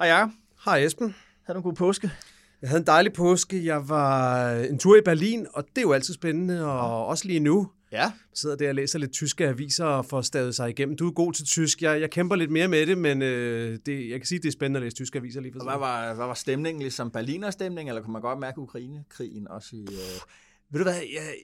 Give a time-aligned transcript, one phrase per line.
[0.00, 0.30] Hej Jacob.
[0.64, 1.14] Hej Esben.
[1.46, 2.10] Havde du en god påske?
[2.62, 3.64] Jeg havde en dejlig påske.
[3.64, 7.40] Jeg var en tur i Berlin, og det er jo altid spændende, og også lige
[7.40, 7.70] nu.
[7.92, 8.02] Ja.
[8.02, 10.96] Jeg sidder der og læser lidt tyske aviser og får stavet sig igennem.
[10.96, 11.82] Du er god til tysk.
[11.82, 14.48] Jeg, jeg kæmper lidt mere med det, men øh, det, jeg kan sige, at det
[14.48, 16.82] er spændende at læse tyske aviser lige for Og hvad var, hvad var stemningen?
[16.82, 19.80] Ligesom Berliner stemning, eller kunne man godt mærke Ukraine-krigen også i...
[19.80, 20.20] Øh...
[20.70, 21.34] Ved du hvad, jeg,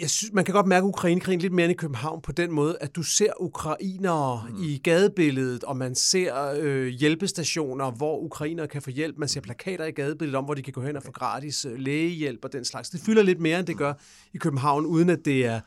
[0.00, 2.76] jeg synes, man kan godt mærke Ukrainekrigen lidt mere end i København på den måde,
[2.80, 4.62] at du ser ukrainere mm.
[4.62, 9.18] i gadebilledet, og man ser øh, hjælpestationer, hvor ukrainere kan få hjælp.
[9.18, 11.78] Man ser plakater i gadebilledet om, hvor de kan gå hen og få gratis øh,
[11.78, 12.90] lægehjælp og den slags.
[12.90, 13.92] Det fylder lidt mere, end det gør
[14.34, 15.60] i København, uden at det er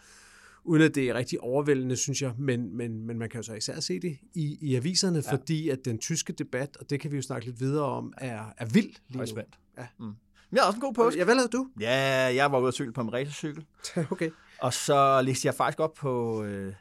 [0.65, 3.53] uden at det er rigtig overvældende, synes jeg, men, men, men man kan jo så
[3.53, 5.33] især se det i, i aviserne, ja.
[5.33, 8.43] fordi at den tyske debat, og det kan vi jo snakke lidt videre om, er,
[8.57, 9.41] er vild lige nu.
[9.77, 9.87] Ja.
[9.99, 10.13] Mm.
[10.53, 11.17] Jeg har også en god påske.
[11.17, 11.67] Ja, hvad lavede du?
[11.79, 11.95] Ja,
[12.35, 13.65] jeg var ude at cykle på en racercykel.
[14.11, 14.29] okay.
[14.59, 16.73] Og så læste jeg faktisk op på øh,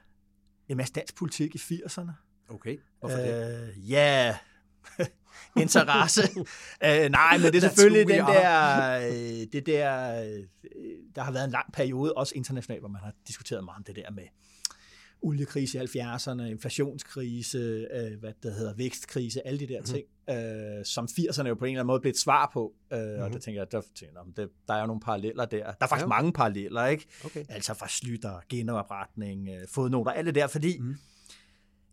[0.69, 2.11] en masse dansk politik i 80'erne.
[2.49, 3.75] Okay, hvorfor øh, det?
[3.77, 4.37] Ja,
[5.57, 6.23] interesse.
[6.85, 10.45] øh, nej, men det er selvfølgelig den der, øh, det der, øh,
[11.15, 13.97] der har været en lang periode, også internationalt, hvor man har diskuteret meget om det
[13.97, 14.25] der med
[15.23, 17.59] oliekrise i 70'erne, inflationskrise,
[17.95, 20.79] øh, hvad det hedder, vækstkrise, alle de der ting, mm-hmm.
[20.79, 22.73] øh, som 80'erne jo på en eller anden måde blev et svar på.
[22.93, 23.23] Øh, mm-hmm.
[23.23, 25.65] Og det tænker jeg, der, tænker det, der er jo nogle paralleller der.
[25.65, 26.07] Der er faktisk ja.
[26.07, 27.07] mange paralleller, ikke?
[27.25, 27.45] Okay.
[27.49, 30.97] Altså fra Slytter, genopretning, øh, fodnoter, alt det der, fordi Mhm.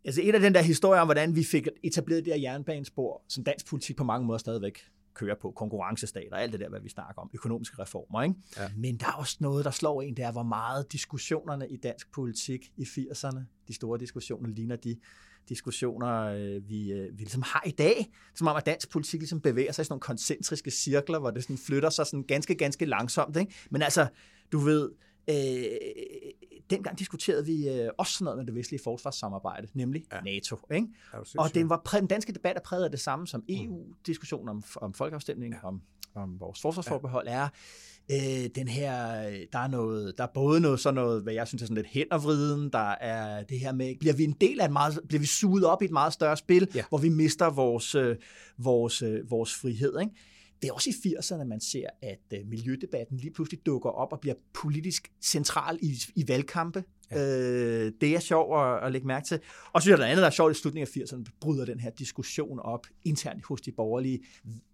[0.05, 3.43] Altså et af den der historie om, hvordan vi fik etableret det her jernbanespor, som
[3.43, 4.79] dansk politik på mange måder stadigvæk
[5.19, 8.23] kører på, konkurrencestat og alt det der, hvad vi snakker om, økonomiske reformer.
[8.23, 8.35] Ikke?
[8.57, 8.69] Ja.
[8.77, 12.11] Men der er også noget, der slår en, det er, hvor meget diskussionerne i dansk
[12.11, 14.95] politik i 80'erne, de store diskussioner, ligner de
[15.49, 18.11] diskussioner, øh, vi, øh, vi ligesom har i dag.
[18.35, 21.43] Som om, at dansk politik ligesom bevæger sig i sådan nogle koncentriske cirkler, hvor det
[21.43, 23.37] sådan flytter sig sådan ganske, ganske langsomt.
[23.37, 23.53] Ikke?
[23.69, 24.07] Men altså,
[24.51, 24.89] du ved,
[25.29, 25.65] øh,
[26.69, 30.21] dengang diskuterede vi øh, også sådan noget med det vestlige forsvarssamarbejde, nemlig ja.
[30.21, 30.57] NATO.
[30.73, 30.87] Ikke?
[31.13, 34.49] Ja, Og den, var præ- den danske debat er præget af det samme som EU-diskussionen
[34.49, 35.67] om, om folkeafstemning, ja.
[35.67, 35.81] om,
[36.15, 37.47] om vores forsvarsforbehold er.
[38.11, 38.91] Øh, den her,
[39.53, 41.87] der er noget, der er både noget sådan noget, hvad jeg synes er sådan lidt
[41.87, 45.25] hændervriden, der er det her med, bliver vi en del af et meget, bliver vi
[45.25, 46.83] suget op i et meget større spil, Ja.
[46.89, 48.15] hvor vi mister vores, øh,
[48.57, 50.11] vores, øh, vores frihed, ikke?
[50.61, 54.19] Det er også i 80'erne, man ser, at øh, miljødebatten lige pludselig dukker op og
[54.19, 56.83] bliver politisk central i, i valgkampe.
[57.11, 57.17] Ja.
[57.17, 59.39] Øh, det er sjovt at, at lægge mærke til.
[59.73, 61.65] Og så synes jeg, der er andet, der er sjovt i slutningen af 80'erne, bryder
[61.65, 64.19] den her diskussion op internt hos de borgerlige.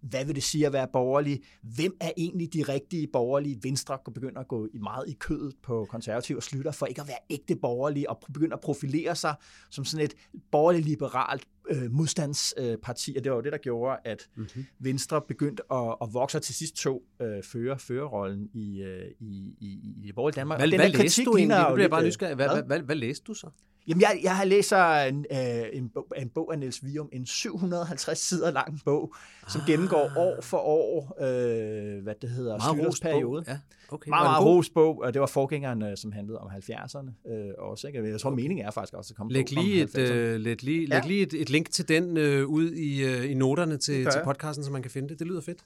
[0.00, 1.42] Hvad vil det sige at være borgerlig?
[1.62, 3.58] Hvem er egentlig de rigtige borgerlige?
[3.62, 7.08] Venstre begynder at gå i meget i kødet på konservativ og slutter for ikke at
[7.08, 9.34] være ægte borgerlige og begynder at profilere sig
[9.70, 10.14] som sådan et
[10.50, 14.42] borgerligt-liberalt øh, modstandsparti, og det var jo det, der gjorde, at Mhm.
[14.42, 14.66] mm-hmm.
[14.78, 19.54] Venstre begyndte at, at vokse og til sidst tog øh, fører, førerrollen i, øh, i,
[19.60, 20.58] i, i det borgerlige Danmark.
[20.60, 21.64] Hvad, den hvad læste du ligner egentlig?
[21.64, 22.34] jo Nu bliver bare øh, nysgerrig.
[22.34, 22.48] Hvad?
[22.48, 23.46] hvad, hvad, hvad læste du så?
[23.88, 27.26] Jamen, jeg, jeg har læst en, øh, en, bog, en bog af Niels Vium, en
[27.26, 29.14] 750 sider lang bog,
[29.48, 29.66] som Ah.
[29.66, 33.10] gennemgår år for år, øh, hvad det hedder, Meget Schlüters rost bog.
[33.12, 33.44] periode.
[33.48, 33.58] Ja,
[33.88, 34.08] okay.
[34.08, 37.86] Meget, meget ros bog, og det var forgængeren, øh, som handlede om 70'erne øh, også.
[37.86, 38.08] Ikke?
[38.10, 40.00] Jeg tror, meningen er faktisk også at komme Læg lige, et, 90'erne.
[40.12, 40.94] øh, læg lige, Ja.
[40.98, 44.20] læg lige et, et link til den øh, ud i, øh, i noterne til, til
[44.24, 45.18] podcasten, så man kan finde det.
[45.18, 45.58] Det lyder fedt.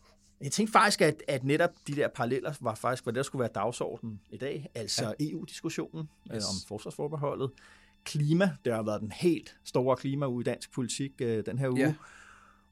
[0.42, 3.50] Jeg tænkte faktisk, at, at netop de der paralleller var faktisk, hvad der skulle være
[3.54, 4.70] dagsordenen i dag.
[4.74, 5.26] Altså ja.
[5.30, 6.30] EU-diskussionen yes.
[6.36, 7.50] øh, om forsvarsforbeholdet.
[8.10, 11.80] Klima, det har været den helt store klima i dansk politik øh, den her uge.
[11.80, 11.94] Ja.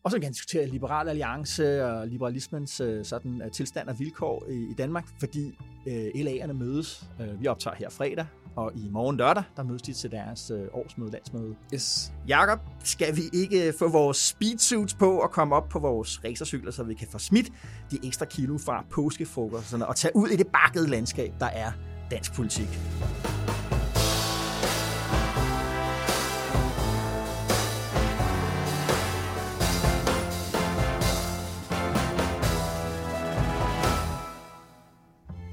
[0.02, 4.46] Og så kan man diskutere Liberal Alliance og liberalismens øh, sådan, øh, tilstand og vilkår
[4.50, 7.08] i, i Danmark, fordi øh, LA'erne mødes.
[7.20, 10.66] Øh, vi optager her fredag, og i morgen lørdag, der mødes de til deres øh,
[10.72, 11.54] årsmøde, landsmøde.
[11.74, 12.12] Yes.
[12.28, 16.82] Jakob, skal vi ikke få vores speedsuits på og komme op på vores racercykler, så
[16.82, 17.52] vi kan få smidt
[17.90, 21.72] de ekstra kilo fra påskefrokosterne og tage ud i det bakkede landskab, der er
[22.10, 22.68] dansk politik?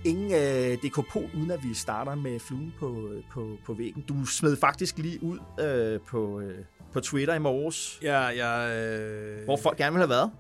[0.06, 4.02] Ingen øh, dekopol, uden at vi starter med fluen på, på, på væggen.
[4.02, 9.44] Du smed faktisk lige ud øh, på, øh, på Twitter i morges, Ja, jeg, øh,
[9.44, 10.32] hvor folk gerne vil have været.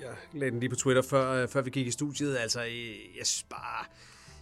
[0.00, 2.36] jeg lagde den lige på Twitter, før, øh, før vi gik i studiet.
[2.36, 2.68] Altså, øh,
[3.18, 3.84] jeg synes bare...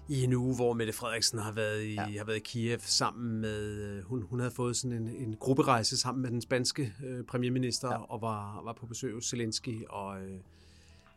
[0.08, 2.18] i en uge, hvor Mette Frederiksen har været i, ja.
[2.18, 5.96] har været i Kiev sammen med, øh, hun, hun havde fået sådan en, en grupperejse
[5.96, 7.96] sammen med den spanske øh, premierminister ja.
[7.96, 10.38] og var, var på besøg hos Zelensky, og øh,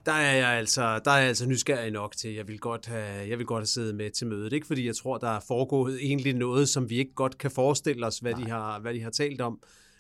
[0.07, 3.30] der er jeg altså, der er jeg altså nysgerrig nok til, jeg vil godt have,
[3.30, 6.06] jeg vil godt have siddet med til mødet, ikke fordi jeg tror, der er foregået
[6.06, 9.09] egentlig noget, som vi ikke godt kan forestille os, hvad, de har, hvad de har
[9.09, 9.59] talt om,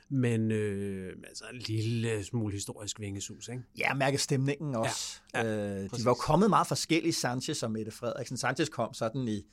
[0.09, 3.63] men øh, altså en lille smule historisk vingesus, ikke?
[3.77, 5.19] Ja, mærke stemningen også.
[5.33, 8.37] Ja, ja, øh, de var jo kommet meget forskellige, Sanchez og Mette Frederiksen.
[8.37, 9.43] Sanchez kom sådan i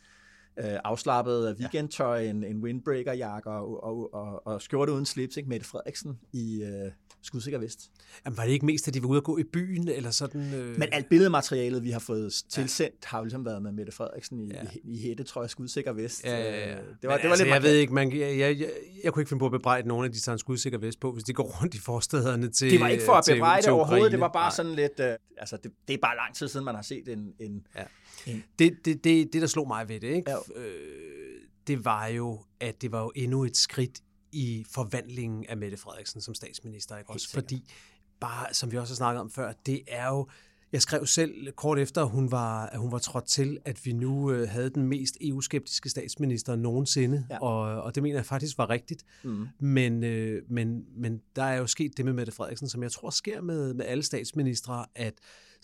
[0.59, 5.49] øh, afslappet weekendtøj, en, en windbreaker-jakke og, og, og, og skjorte uden slips, ikke?
[5.49, 6.91] Mette Frederiksen i øh,
[7.23, 7.91] skudsikker vest.
[8.25, 10.55] Jamen, var det ikke mest, at de var ude at gå i byen, eller sådan?
[10.55, 10.79] Øh...
[10.79, 13.09] Men alt billedmaterialet, vi har fået tilsendt, ja.
[13.09, 14.62] har jo ligesom været med Mette Frederiksen i, ja.
[14.62, 16.25] i, i hættetrøje, skudsikker vest.
[16.25, 16.71] Ja, ja, ja.
[16.71, 18.71] Øh, det var, det var altså, lidt jeg ved ikke, man, jeg, jeg, jeg,
[19.05, 21.12] jeg, kunne ikke finde på at bebrejde nogen af de, har en skudsikker vest på,
[21.12, 24.12] hvis de går rundt i forstederne til Det var ikke for at bebrejde det overhovedet,
[24.12, 24.55] det var bare Nej.
[24.56, 25.05] sådan lidt, uh,
[25.39, 27.33] altså det, det er bare lang tid siden, man har set en...
[27.41, 27.83] en, ja.
[28.26, 30.31] En det, det, det, det, der slog mig ved det, ikke?
[30.31, 30.61] Ja.
[30.61, 34.00] Øh, det var jo, at det var jo endnu et skridt
[34.32, 36.99] i forvandlingen af Mette Frederiksen som statsminister.
[36.99, 37.11] Ikke?
[37.11, 37.72] Også fordi,
[38.20, 40.28] bare som vi også har snakket om før, det er jo,
[40.72, 43.93] jeg skrev selv kort efter, at hun var, at hun var trådt til, at vi
[43.93, 47.38] nu øh, havde den mest EU-skeptiske statsminister nogensinde, ja.
[47.38, 49.05] og, og det mener jeg faktisk var rigtigt.
[49.22, 49.49] Mm.
[49.58, 53.10] Men, øh, men, men der er jo sket det med Mette Frederiksen, som jeg tror
[53.10, 55.14] sker med, med alle statsministre, at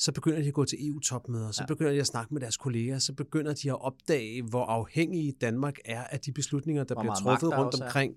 [0.01, 1.67] så begynder de at gå til EU-topmøder, så ja.
[1.67, 5.79] begynder de at snakke med deres kolleger, så begynder de at opdage, hvor afhængige Danmark
[5.85, 8.13] er af de beslutninger, der hvor bliver truffet rundt omkring.
[8.13, 8.17] Er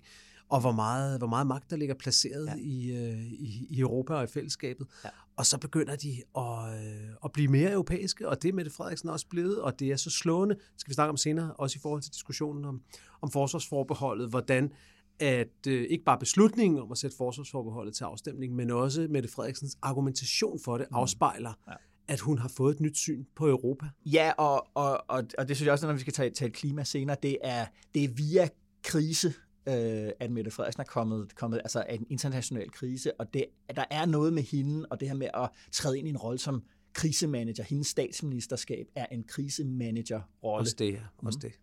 [0.49, 2.55] og hvor meget, hvor meget magt der ligger placeret ja.
[2.57, 4.87] i, øh, i, i Europa og i fællesskabet.
[5.03, 5.09] Ja.
[5.35, 9.09] Og så begynder de at, øh, at blive mere europæiske, og det er Mette Frederiksen
[9.09, 11.79] også blevet, og det er så slående, det skal vi snakke om senere, også i
[11.81, 12.81] forhold til diskussionen om,
[13.21, 14.71] om forsvarsforbeholdet, hvordan
[15.19, 19.77] at øh, ikke bare beslutningen om at sætte forsvarsforbeholdet til afstemning, men også Mette Frederiksens
[19.81, 20.97] argumentation for det mm.
[20.97, 21.73] afspejler, ja
[22.07, 23.85] at hun har fået et nyt syn på Europa.
[24.05, 26.83] Ja, og, og, og, og det synes jeg også, når vi skal tage, tage klima
[26.83, 28.49] senere, det er, det er via
[28.83, 29.33] krise,
[29.67, 33.45] øh, at Mette Frederiksen er kommet, kommet altså af en international krise, og det,
[33.75, 36.39] der er noget med hende, og det her med at træde ind i en rolle
[36.39, 36.63] som
[36.93, 37.63] krisemanager.
[37.63, 40.61] Hendes statsministerskab er en krisemanager-rolle.
[40.61, 40.99] Også det, ja.
[41.17, 41.49] Også mm.
[41.49, 41.59] det.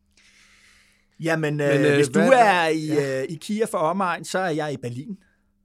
[1.20, 3.22] Jamen, øh, Men, øh, hvis hvad, du er i, ja.
[3.22, 5.18] øh, i Kiev for omegn, så er jeg i Berlin.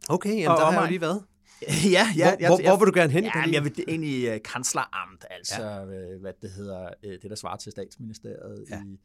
[0.10, 1.24] Okay, jamen, der har jeg lige været.
[1.92, 2.36] ja, ja.
[2.36, 3.54] Hvor, jeg, hvor, hvor vil du gerne hen Berlin?
[3.54, 5.84] jeg vil ind i uh, kansleramt, altså ja.
[5.84, 8.76] uh, hvad det hedder, uh, det der svarer til statsministeriet ja.
[8.76, 9.00] i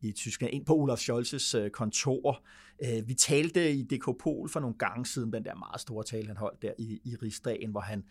[0.00, 2.44] i Tyskland, ind på Olaf Scholz's øh, kontor.
[2.84, 6.26] Øh, vi talte i DK Pol for nogle gange siden, den der meget store tale,
[6.26, 8.04] han holdt der i, i Rigsdagen, hvor han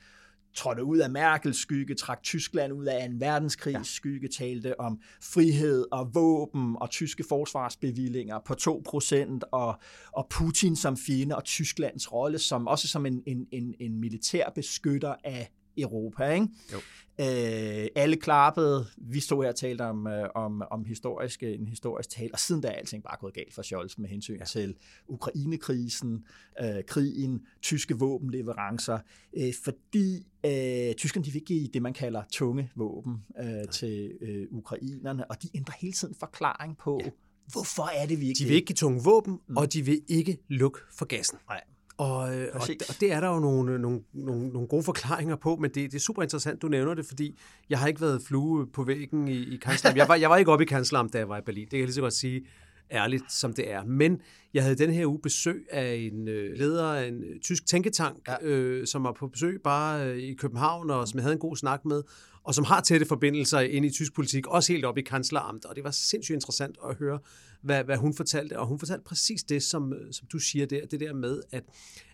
[0.55, 3.83] trådte ud af Merkels skygge, trak Tyskland ud af en verdenskrigs ja.
[3.83, 9.79] skygge, talte om frihed og våben og tyske forsvarsbevillinger på 2% og,
[10.11, 14.49] og Putin som fjende og Tysklands rolle som også som en, en, en, en militær
[14.55, 16.33] beskytter af Europa.
[16.33, 16.47] Ikke?
[16.73, 16.77] Jo.
[17.19, 18.85] Øh, alle klappede.
[18.97, 22.61] Vi stod her og talte om, øh, om, om historisk, en historisk tale, og siden
[22.61, 24.45] da er alting bare gået galt for Scholz med hensyn ja.
[24.45, 24.75] til
[25.07, 26.25] Ukrainekrisen,
[26.61, 28.99] øh, krigen, tyske våbenleverancer,
[29.37, 33.65] øh, fordi øh, tyskerne de vil give det, man kalder tunge våben øh, ja.
[33.65, 37.09] til øh, ukrainerne, og de ændrer hele tiden forklaring på, ja.
[37.51, 39.57] hvorfor er det, vi ikke De vil ikke give tunge våben, mm.
[39.57, 41.37] og de vil ikke lukke for gassen.
[41.49, 41.61] Nej.
[41.97, 45.55] Og, øh, og, og det er der jo nogle, nogle, nogle, nogle gode forklaringer på,
[45.55, 47.37] men det, det er super interessant, du nævner det, fordi
[47.69, 49.97] jeg har ikke været flue på væggen i, i Kanzleram.
[49.97, 51.63] Jeg var, jeg var ikke oppe i Kanzleram, da jeg var i Berlin.
[51.63, 52.45] Det kan jeg lige så godt sige
[52.91, 53.83] ærligt, som det er.
[53.83, 54.21] Men
[54.53, 58.27] jeg havde den her uge besøg af en øh, leder af en øh, tysk tænketank,
[58.27, 58.35] ja.
[58.41, 61.55] øh, som var på besøg bare øh, i København, og som jeg havde en god
[61.55, 62.01] snak med,
[62.45, 65.65] og som har tætte forbindelser ind i tysk politik, også helt op i kansleramt.
[65.65, 67.19] Og det var sindssygt interessant at høre,
[67.61, 68.59] hvad, hvad hun fortalte.
[68.59, 71.63] Og hun fortalte præcis det, som, som du siger der, det der med, at,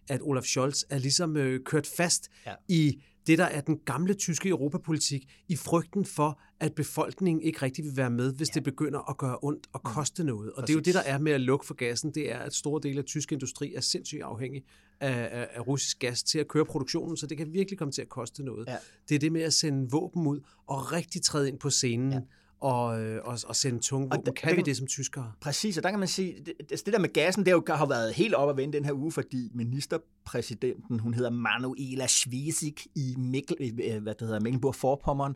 [0.07, 2.53] at Olaf Scholz er ligesom øh, kørt fast ja.
[2.67, 7.85] i det, der er den gamle tyske europapolitik, i frygten for, at befolkningen ikke rigtig
[7.85, 8.53] vil være med, hvis ja.
[8.53, 9.91] det begynder at gøre ondt og mm.
[9.91, 10.51] koste noget.
[10.51, 10.67] Og Præcis.
[10.67, 12.81] det er jo det, der er med at lukke for gassen, det er, at store
[12.83, 14.63] dele af tysk industri er sindssygt afhængig
[14.99, 18.01] af, af, af russisk gas til at køre produktionen, så det kan virkelig komme til
[18.01, 18.67] at koste noget.
[18.67, 18.77] Ja.
[19.09, 22.11] Det er det med at sende våben ud og rigtig træde ind på scenen.
[22.11, 22.19] Ja
[22.61, 24.25] og, øh, og, og sende tunge våben.
[24.25, 25.31] Der, kan der, vi det som tyskere?
[25.41, 28.13] Præcis, og der kan man sige, det, det der med gassen, det har jo været
[28.13, 33.57] helt op at vende den her uge, fordi ministerpræsidenten, hun hedder Manuela Schwesig i Mikkel,
[33.83, 35.33] øh, hvad det hedder, Mecklenburg-Vorpommern,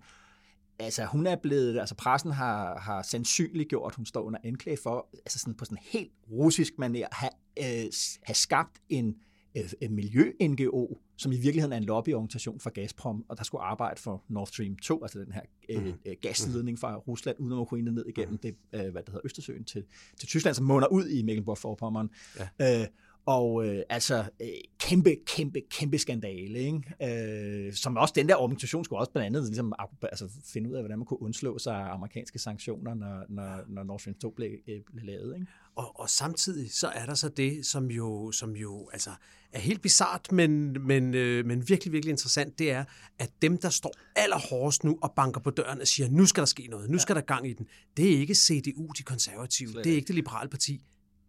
[0.79, 5.39] altså hun er blevet, altså pressen har, har sandsynliggjort, hun står under anklage for, altså
[5.39, 7.91] sådan på sådan helt russisk manér, have, øh,
[8.23, 9.15] have skabt en øh,
[9.89, 14.47] miljø-NGO, som i virkeligheden er en lobbyorganisation for Gazprom, og der skulle arbejde for Nord
[14.47, 15.93] Stream 2, altså den her øh, mm.
[16.21, 18.37] gasledning fra Rusland udenom Ukraine ned igennem mm.
[18.37, 19.83] det, øh, hvad det hedder, Østersøen til,
[20.19, 22.07] til Tyskland, som munder ud i Mecklenburg-Vorpommern.
[22.59, 22.81] Ja.
[22.81, 22.87] Øh,
[23.25, 24.47] og øh, altså, øh,
[24.79, 27.67] kæmpe, kæmpe, kæmpe skandale, ikke?
[27.67, 30.81] Øh, som også den der organisation skulle også blandt andet ligesom, altså, finde ud af,
[30.81, 34.51] hvordan man kunne undslå sig af amerikanske sanktioner, når, når, når Nord Stream 2 blev,
[34.67, 35.35] øh, blev lavet.
[35.35, 35.47] Ikke?
[35.75, 39.09] Og, og samtidig så er der så det, som jo, som jo altså,
[39.51, 42.85] er helt bizart, men, men, øh, men virkelig, virkelig interessant, det er,
[43.19, 46.45] at dem, der står allerhårdest nu og banker på døren og siger, nu skal der
[46.45, 47.19] ske noget, nu skal ja.
[47.19, 47.67] der gang i den,
[47.97, 50.81] det er ikke CDU, de konservative, Slet det er ikke det liberale parti,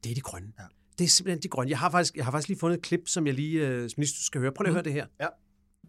[0.04, 0.52] det er de grønne.
[0.58, 0.64] Ja.
[0.98, 1.70] Det er simpelthen de grønne.
[1.70, 4.00] Jeg har faktisk, jeg har faktisk lige fundet et klip, som jeg lige øh, som
[4.00, 4.52] lige skal høre.
[4.52, 5.06] Prøv lige at høre det her.
[5.20, 5.26] Ja.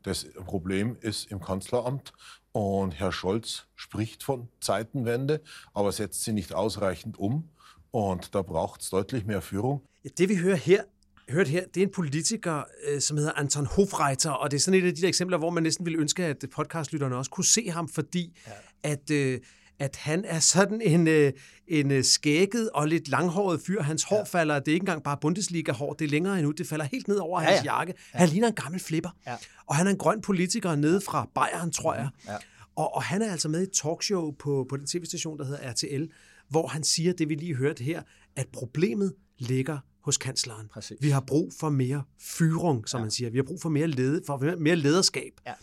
[0.05, 2.13] Das Problem ist im Kanzleramt
[2.53, 5.39] und Herr Scholz spricht von Zeitenwende,
[5.75, 7.49] aber setzt sie nicht ausreichend um
[7.91, 9.81] und da braucht es deutlich mehr Führung.
[10.03, 10.83] Ja, det vi hører her,
[11.29, 14.79] hørt her, det er en politiker, øh, som hedder Anton Hofreiter, og det er sådan
[14.79, 17.69] et af de der eksempler, hvor man næsten ville ønske, at podcastlytterne også kunne se
[17.69, 18.91] ham, fordi ja.
[18.91, 19.39] at øh,
[19.79, 21.33] at han er sådan en, øh,
[21.67, 23.81] en øh, skægget og lidt langhåret fyr.
[23.81, 24.23] Hans hår ja.
[24.23, 27.17] falder, det er ikke engang bare Bundesliga-hår, det er længere endnu, det falder helt ned
[27.17, 27.75] over ja, hans ja.
[27.75, 27.93] jakke.
[28.13, 28.19] Ja.
[28.19, 29.09] Han ligner en gammel flipper.
[29.27, 29.35] Ja.
[29.65, 32.09] Og han er en grøn politiker nede fra Bayern, tror jeg.
[32.27, 32.35] Ja.
[32.75, 35.71] Og, og han er altså med i et talkshow på, på den tv-station, der hedder
[35.71, 36.03] RTL,
[36.49, 38.01] hvor han siger det, vi lige hørte her,
[38.35, 40.67] at problemet ligger hos kansleren.
[40.67, 40.97] Præcis.
[41.01, 43.03] Vi har brug for mere fyring, som ja.
[43.03, 43.29] man siger.
[43.29, 45.31] Vi har brug for mere, led, for mere lederskab.
[45.47, 45.53] Ja.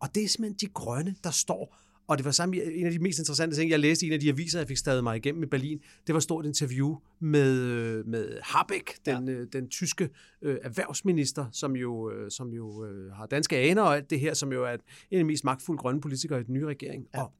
[0.00, 1.76] Og det er simpelthen de grønne, der står
[2.12, 4.20] og det var sammen en af de mest interessante ting, jeg læste i en af
[4.20, 5.78] de aviser, jeg fik stadig mig igennem i Berlin.
[6.06, 9.34] Det var et stort interview med, øh, med Habeck, den, ja.
[9.34, 10.08] Øh, den tyske
[10.42, 14.34] øh, erhvervsminister, som jo, øh, som jo øh, har danske aner og alt det her,
[14.34, 14.78] som jo er en
[15.10, 17.06] af de mest magtfulde grønne politikere i den nye regering.
[17.14, 17.22] Ja.
[17.22, 17.32] Og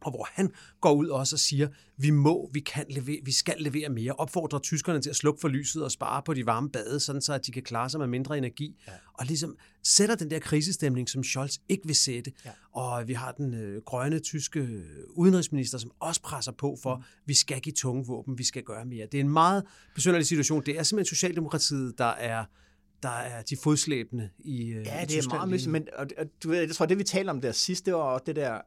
[0.00, 3.56] og hvor han går ud også og siger, vi må, vi kan levere, vi skal
[3.58, 7.00] levere mere, opfordrer tyskerne til at slukke for lyset og spare på de varme bade,
[7.00, 8.92] sådan så at de kan klare sig med mindre energi, ja.
[9.14, 12.32] og ligesom sætter den der krisestemning, som Scholz ikke vil sætte.
[12.44, 12.50] Ja.
[12.72, 17.02] Og vi har den øh, grønne tyske udenrigsminister, som også presser på for, mm.
[17.26, 19.06] vi skal give tunge våben, vi skal gøre mere.
[19.12, 19.64] Det er en meget
[19.94, 20.62] besynderlig situation.
[20.66, 22.44] Det er simpelthen Socialdemokratiet, der er
[23.02, 26.48] der er de fodslæbende i øh, Ja, i det er meget men og, og, du
[26.48, 28.60] ved, jeg tror, det vi taler om der sidst, det var det der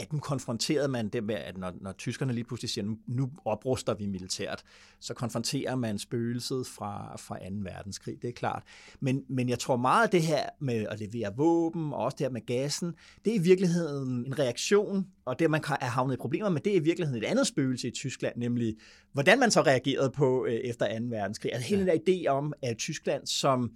[0.00, 3.94] at nu konfronterede man det med, at når, når tyskerne lige pludselig siger, nu opruster
[3.94, 4.62] vi militært,
[5.00, 7.44] så konfronterer man spøgelset fra, fra 2.
[7.50, 8.62] verdenskrig, det er klart.
[9.00, 12.24] Men, men jeg tror meget af det her med at levere våben, og også det
[12.24, 16.18] her med gassen, det er i virkeligheden en reaktion, og det, man er havnet i
[16.18, 18.76] problemer med, det er i virkeligheden et andet spøgelse i Tyskland, nemlig
[19.12, 21.04] hvordan man så reagerede på øh, efter 2.
[21.08, 21.52] verdenskrig.
[21.54, 21.92] Altså hele ja.
[21.92, 23.70] den der idé om, at Tyskland som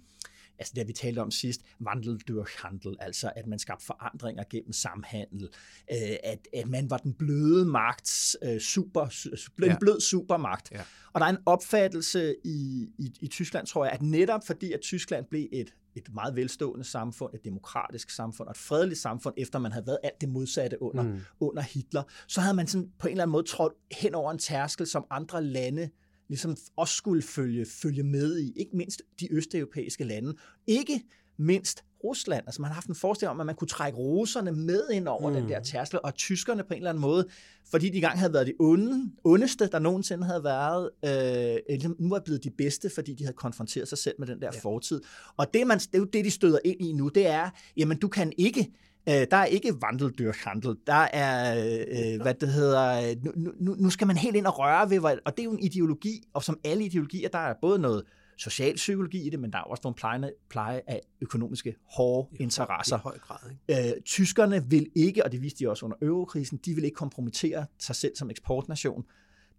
[0.59, 4.73] altså det vi talte om sidst, Wandel durch Handel, altså at man skabte forandringer gennem
[4.73, 5.49] samhandel,
[5.91, 9.29] øh, at, at man var den bløde magt, øh, super,
[9.63, 9.77] en ja.
[9.79, 10.71] blød supermagt.
[10.71, 10.81] Ja.
[11.13, 14.81] Og der er en opfattelse i, i, i Tyskland, tror jeg, at netop fordi, at
[14.81, 19.59] Tyskland blev et et meget velstående samfund, et demokratisk samfund og et fredeligt samfund, efter
[19.59, 21.19] man havde været alt det modsatte under, mm.
[21.39, 24.37] under Hitler, så havde man sådan på en eller anden måde trådt hen over en
[24.37, 25.89] tærskel, som andre lande
[26.27, 30.33] ligesom også skulle følge, følge med i, ikke mindst de østeuropæiske lande,
[30.67, 31.01] ikke
[31.37, 32.43] mindst Rusland.
[32.47, 35.29] Altså man har haft en forestilling om, at man kunne trække russerne med ind over
[35.29, 35.35] mm.
[35.35, 37.27] den der tærskel, og tyskerne på en eller anden måde,
[37.71, 42.19] fordi de gang havde været de onde, ondeste, der nogensinde havde været, øh, nu er
[42.19, 44.59] blevet de bedste, fordi de havde konfronteret sig selv med den der ja.
[44.59, 45.01] fortid.
[45.37, 47.97] Og det, man, det er jo det, de støder ind i nu, det er, jamen
[47.97, 48.71] du kan ikke
[49.09, 50.75] Øh, der er ikke vandeldyrkhandel.
[50.87, 54.89] Der er, øh, hvad det hedder, nu, nu, nu skal man helt ind og røre
[54.89, 58.03] ved, og det er jo en ideologi, og som alle ideologier, der er både noget
[58.37, 62.97] socialpsykologi i det, men der er også nogle pleje, pleje af økonomiske hårde I interesser.
[62.97, 63.37] I høj grad.
[63.69, 63.89] Ikke?
[63.95, 67.65] Øh, tyskerne vil ikke, og det viste de også under eurokrisen, de vil ikke kompromittere
[67.79, 69.03] sig selv som eksportnation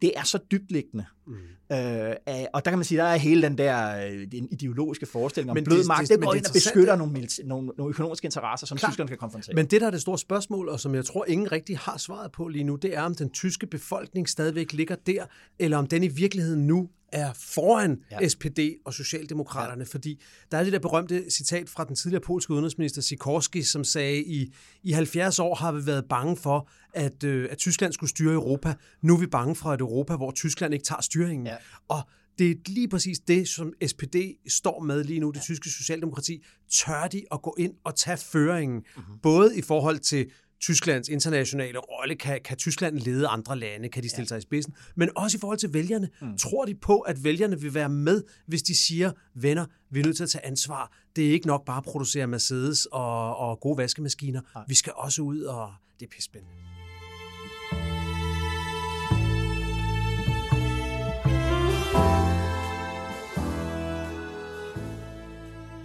[0.02, 1.04] det er så dybtliggende.
[1.26, 1.34] Mm.
[1.72, 2.14] Øh,
[2.52, 5.54] og der kan man sige, der er hele den der øh, den ideologiske forestilling om
[5.54, 8.66] men blød det, magt, det, det går ind og beskytter nogle, nogle, nogle økonomiske interesser,
[8.66, 8.90] som Klar.
[8.90, 9.54] tyskerne kan konfrontere.
[9.54, 12.32] Men det, der er det store spørgsmål, og som jeg tror, ingen rigtig har svaret
[12.32, 15.24] på lige nu, det er, om den tyske befolkning stadigvæk ligger der,
[15.58, 18.28] eller om den i virkeligheden nu er foran ja.
[18.28, 19.92] SPD og Socialdemokraterne, ja.
[19.92, 24.24] fordi der er det der berømte citat fra den tidligere polske udenrigsminister Sikorski, som sagde,
[24.24, 28.34] i, i 70 år har vi været bange for, at, øh, at Tyskland skulle styre
[28.34, 28.74] Europa.
[29.02, 31.46] Nu er vi bange for et Europa, hvor Tyskland ikke tager styringen.
[31.46, 31.56] Ja.
[31.88, 32.00] Og
[32.38, 34.16] det er lige præcis det, som SPD
[34.48, 36.44] står med lige nu, det tyske socialdemokrati.
[36.70, 39.18] Tør de at gå ind og tage føringen, mm-hmm.
[39.22, 42.14] både i forhold til Tysklands internationale rolle?
[42.14, 43.88] Kan, kan Tyskland lede andre lande?
[43.88, 44.28] Kan de stille ja.
[44.28, 44.74] sig i spidsen?
[44.94, 46.08] Men også i forhold til vælgerne.
[46.22, 46.38] Mm.
[46.38, 50.16] Tror de på, at vælgerne vil være med, hvis de siger, venner, vi er nødt
[50.16, 50.92] til at tage ansvar.
[51.16, 54.40] Det er ikke nok bare at producere Mercedes og, og gode vaskemaskiner.
[54.54, 54.64] Nej.
[54.68, 56.52] Vi skal også ud, og det er pissespændende.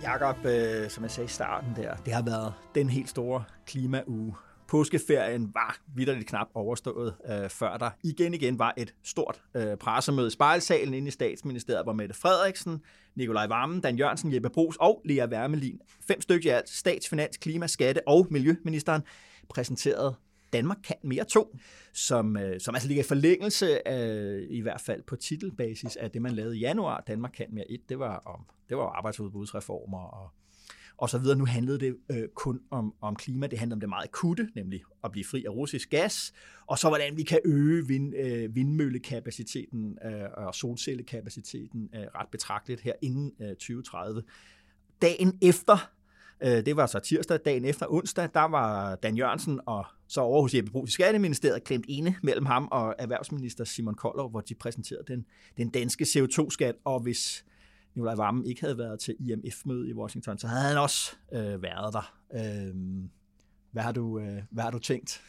[0.03, 4.35] Jakob, øh, som jeg sagde i starten der, det har været den helt store klimauge
[4.71, 10.27] Påskeferien var vidderligt knap overstået, øh, før der igen igen var et stort øh, pressemøde
[10.27, 12.81] i spejlsalen inde i statsministeriet, hvor Mette Frederiksen,
[13.15, 17.67] Nikolaj Vammen, Dan Jørgensen, Jeppe Brugs og Lea Wermelin, fem stykker i alt, statsfinans, klima-,
[17.67, 19.01] skatte- og miljøministeren,
[19.49, 20.15] præsenterede
[20.53, 21.57] Danmark kan mere 2,
[21.93, 26.21] som, øh, som altså ligger i forlængelse af, i hvert fald på titelbasis af det,
[26.21, 27.03] man lavede i januar.
[27.07, 30.29] Danmark kan mere 1, det var, om, det var arbejdsudbudsreformer og,
[31.01, 31.37] og så videre.
[31.37, 33.47] Nu handlede det øh, kun om, om klima.
[33.47, 36.33] Det handlede om det meget akutte, nemlig at blive fri af russisk gas,
[36.67, 42.81] og så hvordan vi kan øge vind, øh, vindmøllekapaciteten øh, og solcellekapaciteten øh, ret betragteligt
[42.81, 44.23] her inden øh, 2030.
[45.01, 45.91] Dagen efter
[46.43, 50.41] Øh, det var så tirsdag, dagen efter onsdag, der var Dan Jørgensen og så over
[50.41, 54.55] hos Jeppe Brugs i Skatteministeriet klemt ene mellem ham og erhvervsminister Simon Koller, hvor de
[54.55, 55.25] præsenterede den,
[55.57, 57.45] den danske CO2-skat, og hvis
[57.95, 61.93] Nikolaj Vammen ikke havde været til IMF-møde i Washington, så havde han også øh, været
[61.93, 62.13] der.
[62.33, 62.75] Øh,
[63.71, 65.21] hvad, har du, øh, hvad har du tænkt?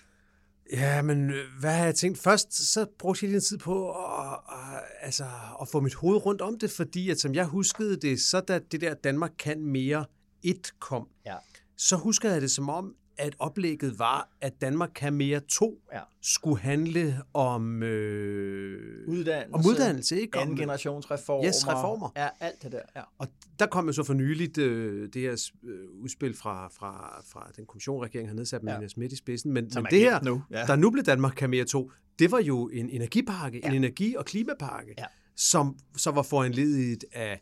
[0.73, 2.19] Ja, men øh, hvad har jeg tænkt?
[2.19, 5.25] Først så brugte jeg lidt tid på at, at, altså,
[5.63, 8.59] at få mit hoved rundt om det, fordi at, som jeg huskede det, så da
[8.59, 10.05] det der Danmark kan mere
[10.43, 11.37] 1 kom, ja.
[11.77, 16.01] så husker jeg det som om, at oplægget var, at Danmark kan mere 2 ja.
[16.23, 20.21] skulle handle om, øh, uddannelse, om uddannelse.
[20.21, 20.39] Ikke?
[20.39, 21.49] Anden generationsreformer.
[21.49, 22.13] Yes, reformer.
[22.17, 22.81] Ja, alt det der.
[22.97, 23.03] Ja.
[23.19, 23.29] Og
[23.59, 27.67] der kom jo så for nyligt øh, det her øh, udspil fra, fra, fra den
[27.67, 28.89] kommission, regeringen har nedsat med ja.
[28.89, 29.53] Schmidt i spidsen.
[29.53, 30.43] Men, men det her, nu.
[30.51, 30.65] Ja.
[30.67, 33.69] der nu blev Danmark kan mere 2, det var jo en energipakke, ja.
[33.69, 35.05] en energi- og klimapakke, ja.
[35.37, 37.41] som så var foranledet af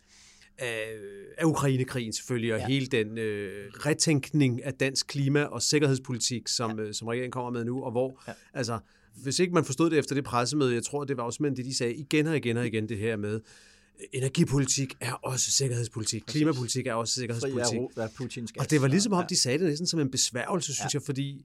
[0.61, 0.97] af,
[1.39, 2.67] af Ukrainekrigen selvfølgelig, og ja.
[2.67, 6.85] hele den øh, retænkning af dansk klima- og sikkerhedspolitik, som, ja.
[6.85, 8.33] øh, som regeringen kommer med nu, og hvor, ja.
[8.55, 8.79] altså,
[9.23, 11.75] hvis ikke man forstod det efter det pressemøde, jeg tror, det var også det, de
[11.75, 13.41] sagde igen og igen og igen, det her med,
[14.13, 16.23] energipolitik er også sikkerhedspolitik.
[16.27, 17.79] Klimapolitik er også sikkerhedspolitik.
[17.95, 20.75] Fri af Putins og det var ligesom om, de sagde det næsten som en besværgelse,
[20.75, 20.99] synes ja.
[20.99, 21.45] jeg, fordi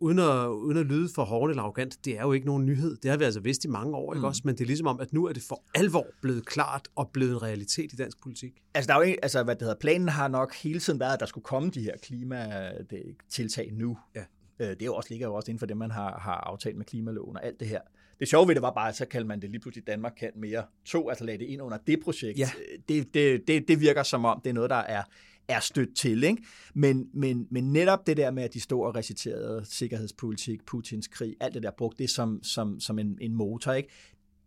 [0.00, 2.96] uden at, uden at lyde for hårdt eller arrogant, det er jo ikke nogen nyhed.
[2.96, 4.24] Det har vi altså vidst i mange år, ikke mm.
[4.24, 4.42] også?
[4.44, 7.32] Men det er ligesom om, at nu er det for alvor blevet klart og blevet
[7.32, 8.52] en realitet i dansk politik.
[8.74, 11.14] Altså, der er jo ikke, altså hvad det hedder, planen har nok hele tiden været,
[11.14, 13.98] at der skulle komme de her klimatiltag nu.
[14.14, 14.24] Ja.
[14.58, 16.76] Øh, det er jo også, ligger jo også inden for det, man har, har aftalt
[16.76, 17.80] med klimaloven og alt det her.
[18.20, 20.30] Det sjove ved det var bare, at så kalder man det lige pludselig Danmark kan
[20.36, 22.38] mere to, altså lade det ind under det projekt.
[22.38, 22.50] Ja.
[22.88, 25.02] Det, det, det, det virker som om, det er noget, der er
[25.48, 26.24] er stødt til.
[26.24, 26.42] Ikke?
[26.74, 31.36] Men, men, men netop det der med, at de stod og reciterede sikkerhedspolitik, Putins krig,
[31.40, 33.72] alt det der brugte det som, som, som en, en motor.
[33.72, 33.88] Ikke?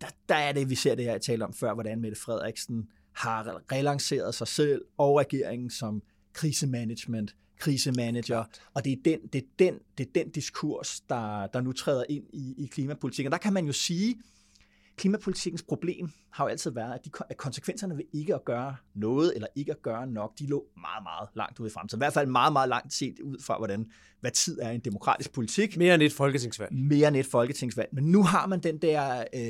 [0.02, 2.88] Der, der er det, vi ser det her, jeg talte om før, hvordan Mette Frederiksen
[3.14, 6.02] har relanceret sig selv og regeringen som
[6.34, 11.62] krisemanagement, krisemanager, og det er den, det er den, det er den diskurs, der, der
[11.62, 13.28] nu træder ind i, i klimapolitikken.
[13.28, 14.16] Og der kan man jo sige,
[15.02, 19.36] klimapolitikkens problem har jo altid været, at, de, at konsekvenserne ved ikke at gøre noget,
[19.36, 22.00] eller ikke at gøre nok, de lå meget, meget langt ude i fremtiden.
[22.00, 23.86] I hvert fald meget, meget langt set ud fra, hvordan,
[24.20, 25.78] hvad tid er en demokratisk politik.
[25.78, 26.74] Mere end et folketingsvalg.
[26.74, 27.90] Mere end et folketingsvalg.
[27.94, 29.42] Men nu har man den der, øh,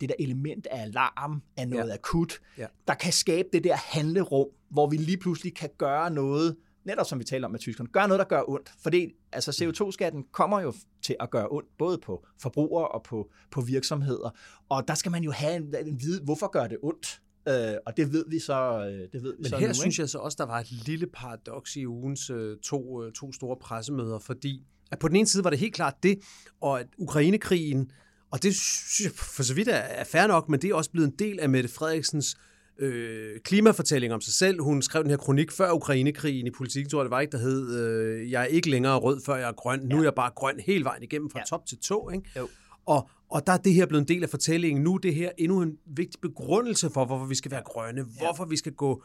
[0.00, 1.94] det der element af alarm, af noget ja.
[1.94, 2.66] akut, ja.
[2.88, 7.18] der kan skabe det der handlerum, hvor vi lige pludselig kan gøre noget, netop som
[7.18, 8.72] vi taler om med tyskerne, gør noget, der gør ondt.
[8.82, 13.60] Fordi altså CO2-skatten kommer jo til at gøre ondt, både på forbrugere og på, på
[13.60, 14.30] virksomheder.
[14.68, 17.20] Og der skal man jo have en, en vide, hvorfor gør det ondt?
[17.48, 19.94] Øh, og det ved vi så, øh, det ved vi Men så her nu, synes
[19.94, 20.02] ikke?
[20.02, 23.56] jeg så også, der var et lille paradoks i ugens øh, to, øh, to store
[23.56, 26.18] pressemøder, fordi at på den ene side var det helt klart det,
[26.60, 27.90] og at Ukrainekrigen,
[28.30, 30.90] og det synes jeg for så vidt er, er fair nok, men det er også
[30.90, 32.53] blevet en del af Mette Frederiksens øh,
[33.44, 34.62] klimafortælling om sig selv.
[34.62, 37.38] Hun skrev den her kronik før Ukrainekrigen i politik, tror jeg det var ikke, der
[37.38, 39.80] hed, øh, jeg er ikke længere rød, før jeg er grøn.
[39.80, 40.00] Nu ja.
[40.00, 41.44] er jeg bare grøn hele vejen igennem fra ja.
[41.44, 42.10] top til tå.
[42.10, 42.30] Ikke?
[42.36, 42.48] Jo.
[42.86, 44.84] Og, og der er det her blevet en del af fortællingen.
[44.84, 48.26] Nu er det her endnu en vigtig begrundelse for, hvorfor vi skal være grønne, ja.
[48.26, 49.02] hvorfor vi skal gå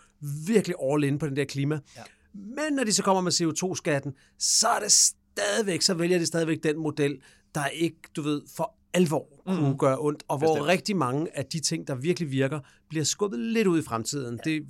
[0.48, 1.80] virkelig all in på den der klima.
[1.98, 2.02] Ja.
[2.34, 6.64] Men når de så kommer med CO2-skatten, så er det stadigvæk, så vælger de stadigvæk
[6.64, 7.22] den model,
[7.56, 9.78] der ikke, du ved, for alvor kunne mm.
[9.78, 10.68] gøre ondt, og hvor Bestemt.
[10.68, 14.40] rigtig mange af de ting, der virkelig virker, bliver skubbet lidt ud i fremtiden.
[14.46, 14.52] Ja.
[14.52, 14.64] Det,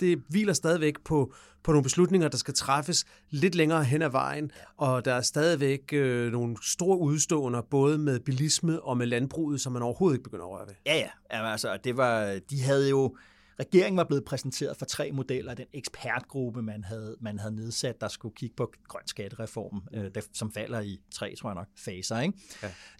[0.00, 1.32] det hviler stadigvæk på,
[1.62, 5.92] på nogle beslutninger, der skal træffes lidt længere hen ad vejen, og der er stadigvæk
[5.92, 10.44] øh, nogle store udstående, både med bilisme og med landbruget, som man overhovedet ikke begynder
[10.44, 10.74] at røre ved.
[10.86, 11.08] Ja, ja.
[11.30, 13.16] Altså, det var, de havde jo
[13.60, 18.00] Regeringen var blevet præsenteret for tre modeller af den ekspertgruppe, man havde, man havde nedsat,
[18.00, 21.66] der skulle kigge på grøn skattereform, øh, der, som falder i tre, tror jeg nok,
[21.76, 22.20] faser.
[22.20, 22.38] Ikke?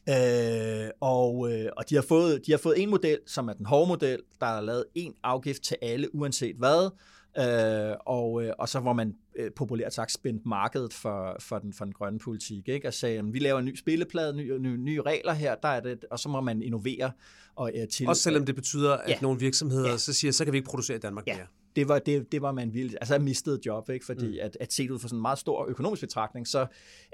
[0.06, 0.86] Ja.
[0.86, 3.66] Øh, og øh, og de, har fået, de har fået en model, som er den
[3.66, 6.90] hårde model, der er lavet en afgift til alle, uanset hvad,
[7.38, 11.72] Øh, og, øh, og så hvor man øh, populært sagt spændt markedet for, for, den,
[11.72, 12.88] for den grønne politik, ikke?
[12.88, 15.80] og sagde, at vi laver en ny spilleplade, nye, nye, nye regler her, der er
[15.80, 17.12] det, og så må man innovere.
[17.54, 19.18] Og, øh, til, Også selvom det betyder, at ja.
[19.22, 19.96] nogle virksomheder ja.
[19.96, 21.36] så siger, så kan vi ikke producere i Danmark ja.
[21.36, 21.46] mere.
[21.76, 22.92] det var, det, det var man ville.
[23.00, 24.06] Altså, jeg mistede job, ikke?
[24.06, 24.38] fordi mm.
[24.40, 26.66] at, at set ud fra sådan en meget stor økonomisk betragtning, så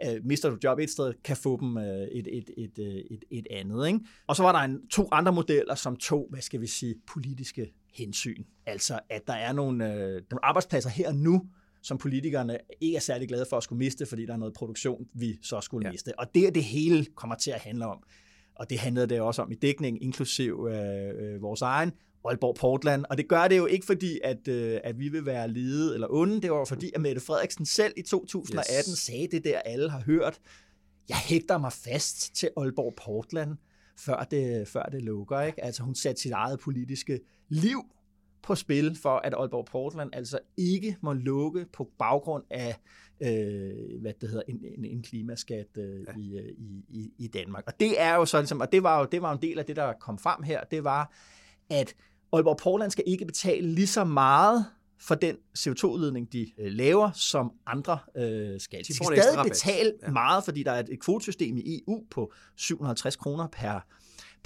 [0.07, 2.79] uh, mister du job et sted, kan få dem uh, et, et, et,
[3.11, 3.87] et, et andet.
[3.87, 4.01] Ikke?
[4.27, 7.73] Og så var der en, to andre modeller, som tog, hvad skal vi sige, politiske
[7.95, 8.45] hensyn.
[8.67, 9.91] Altså, at der er nogle, uh,
[10.31, 11.43] nogle arbejdspladser her og nu,
[11.87, 15.07] som politikerne ikke er særlig glade for at skulle miste, fordi der er noget produktion,
[15.15, 15.93] vi så skulle ja.
[15.93, 16.19] miste.
[16.19, 18.03] Og det er det hele kommer til at handle om.
[18.55, 21.93] Og det handlede det også om i dækningen, inklusiv øh, øh, vores egen,
[22.25, 23.05] Aalborg Portland.
[23.11, 26.07] Og det gør det jo ikke fordi, at, øh, at vi vil være lede eller
[26.11, 26.41] onde.
[26.41, 28.99] Det var fordi, at Mette Frederiksen selv i 2018 yes.
[28.99, 30.41] sagde det der, alle har hørt.
[31.09, 33.57] Jeg hægter mig fast til Aalborg Portland,
[33.99, 35.41] før det, før det lukker.
[35.41, 35.65] Ikke?
[35.65, 37.83] Altså hun satte sit eget politiske liv
[38.47, 42.77] på spil for, at Aalborg Portland altså ikke må lukke på baggrund af
[43.21, 46.13] øh, hvad det hedder, en, en, en klimaskat øh, ja.
[46.19, 46.53] i, øh,
[46.89, 47.65] i, i Danmark.
[47.67, 49.65] Og det er jo så ligesom, og det var jo det var en del af
[49.65, 51.13] det, der kom frem her, det var,
[51.71, 51.95] at
[52.33, 54.67] Aalborg Portland skal ikke betale lige så meget
[55.01, 58.79] for den CO2-udledning, de øh, laver, som andre øh, skal.
[58.79, 60.11] De, de skal stadig betale ja.
[60.11, 63.81] meget, fordi der er et, et kvotesystem i EU på 750 kroner per,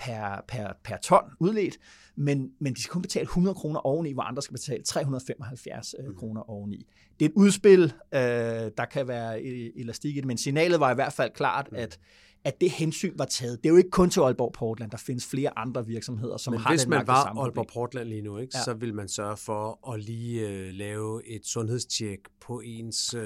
[0.00, 1.78] per, per, per ton udledt,
[2.16, 6.06] men, men de skal kun betale 100 kroner oveni, hvor andre skal betale 375 øh,
[6.06, 6.16] mm.
[6.16, 6.86] kroner oveni.
[7.20, 7.82] Det er et udspil,
[8.14, 8.20] øh,
[8.76, 9.42] der kan være
[9.76, 11.78] elastik i det, men signalet var i hvert fald klart, mm.
[11.78, 11.98] at
[12.44, 13.58] at det hensyn var taget.
[13.62, 16.60] Det er jo ikke kun til Aalborg Portland, der findes flere andre virksomheder, som Men
[16.60, 18.64] har hvis man var Aalborg Portland lige nu, ikke, ja.
[18.64, 23.20] så vil man sørge for at lige uh, lave et sundhedstjek på ens uh,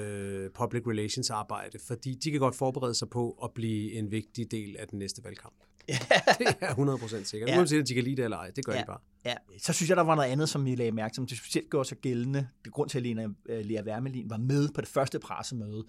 [0.53, 4.75] public relations arbejde, fordi de kan godt forberede sig på at blive en vigtig del
[4.79, 5.55] af den næste valgkamp.
[5.89, 5.97] Ja.
[6.39, 6.73] det er
[7.19, 7.49] 100% sikkert.
[7.49, 7.57] Ja.
[7.57, 8.79] Uanset om de kan lide det eller ej, det gør ja.
[8.79, 8.99] de bare.
[9.25, 9.33] Ja.
[9.57, 11.69] Så synes jeg, der var noget andet, som vi lagde mærke til, som det specielt
[11.69, 12.47] gjorde sig gældende.
[12.65, 15.85] Det grund til, at Lena, øh, Lea Wermelin var med på det første pressemøde,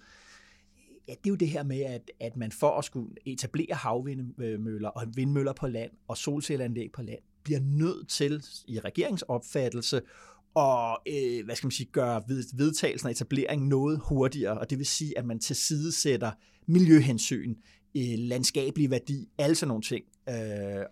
[1.07, 4.89] ja, det er jo det her med, at, at man for at skulle etablere havvindmøller
[4.89, 10.01] og vindmøller på land og solcelleanlæg på land, bliver nødt til i regeringsopfattelse
[10.57, 14.85] og øh, hvad skal man sige, gøre vedtagelsen og etableringen noget hurtigere, og det vil
[14.85, 16.31] sige, at man til side sætter
[16.65, 17.55] miljøhensyn,
[17.97, 20.05] øh, landskabelig værdi, alle sådan nogle ting.
[20.29, 20.35] Øh,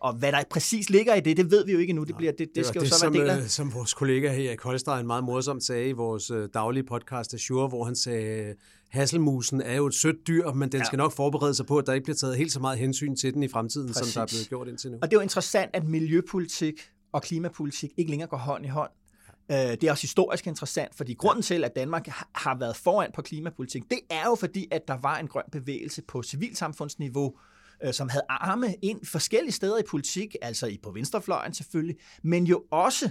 [0.01, 2.03] og hvad der præcis ligger i det, det ved vi jo ikke endnu.
[2.03, 3.37] Det, bliver, det, det, det skal det, jo så som, være del af.
[3.41, 7.33] Øh, som vores kollega her i Koldstein meget morsomt sagde i vores øh, daglige podcast
[7.33, 8.55] Azure, hvor han sagde,
[8.89, 10.85] Hasselmusen er jo et sødt dyr, men den ja.
[10.85, 13.33] skal nok forberede sig på, at der ikke bliver taget helt så meget hensyn til
[13.33, 14.13] den i fremtiden, Præcis.
[14.13, 14.97] som der er blevet gjort indtil nu.
[15.01, 16.73] Og det er jo interessant, at miljøpolitik
[17.11, 18.91] og klimapolitik ikke længere går hånd i hånd.
[19.51, 23.21] Øh, det er også historisk interessant, fordi grunden til, at Danmark har været foran på
[23.21, 27.33] klimapolitik, det er jo fordi, at der var en grøn bevægelse på civilsamfundsniveau,
[27.83, 32.47] øh, som havde arme ind forskellige steder i politik, altså i på venstrefløjen selvfølgelig, men
[32.47, 33.09] jo også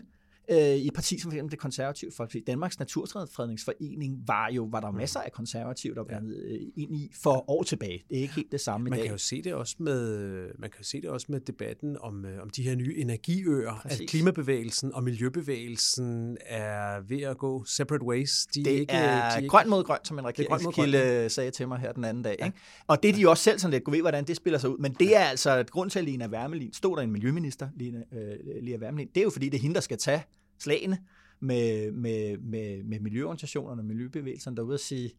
[0.50, 2.44] øh, i et parti som det konservative Folkeparti.
[2.46, 4.96] Danmarks Naturfredningsforening var jo var der mm.
[4.96, 6.54] masser af konservative, der var ja.
[6.54, 8.04] Øh, ind i for år tilbage.
[8.08, 9.04] Det er ikke helt det samme man i dag.
[9.04, 12.24] Kan jo se det også med, man kan jo se det også med debatten om,
[12.24, 14.00] øh, om de her nye energiøer, Præcis.
[14.00, 18.46] at klimabevægelsen og miljøbevægelsen er ved at gå separate ways.
[18.46, 21.78] De det er, ikke, er de grøn mod grøn, som en regeringskilde sagde til mig
[21.78, 22.36] her den anden dag.
[22.38, 22.46] Ja.
[22.46, 22.58] Ikke?
[22.86, 24.78] Og det er de også selv sådan lidt, gå ved, hvordan det spiller sig ud.
[24.78, 28.62] Men det er altså, grund til, at Lena Wermelin, stod der en miljøminister, Lena, øh,
[28.62, 30.22] Lena Wermelin, det er jo fordi, det er hende, der skal tage
[30.58, 30.98] slagene
[31.40, 35.12] med, med, med, med miljøorganisationerne og miljøbevægelserne derude og sige, at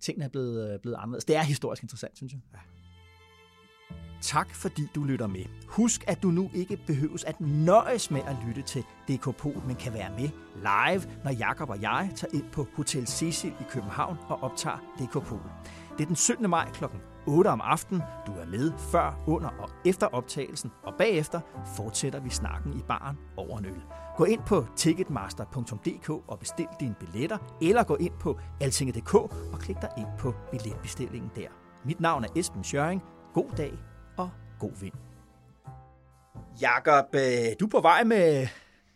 [0.00, 1.24] tingene er blevet, øh, blevet anderledes.
[1.24, 2.40] Det er historisk interessant, synes jeg.
[2.54, 2.58] Ja.
[4.24, 5.44] Tak fordi du lytter med.
[5.66, 9.92] Husk, at du nu ikke behøves at nøjes med at lytte til DK men kan
[9.92, 14.42] være med live, når Jakob og jeg tager ind på Hotel Cecil i København og
[14.42, 15.14] optager DK
[15.98, 16.50] Det er den 17.
[16.50, 16.84] maj kl.
[17.26, 18.02] 8 om aftenen.
[18.26, 21.40] Du er med før, under og efter optagelsen, og bagefter
[21.76, 23.82] fortsætter vi snakken i baren over en øl.
[24.16, 29.76] Gå ind på ticketmaster.dk og bestil dine billetter, eller gå ind på altinget.dk og klik
[29.82, 31.48] dig ind på billetbestillingen der.
[31.84, 33.02] Mit navn er Esben Schøring.
[33.32, 33.72] God dag
[34.16, 34.92] og god vind.
[36.60, 37.20] Jakob, øh,
[37.60, 38.46] du er på vej med,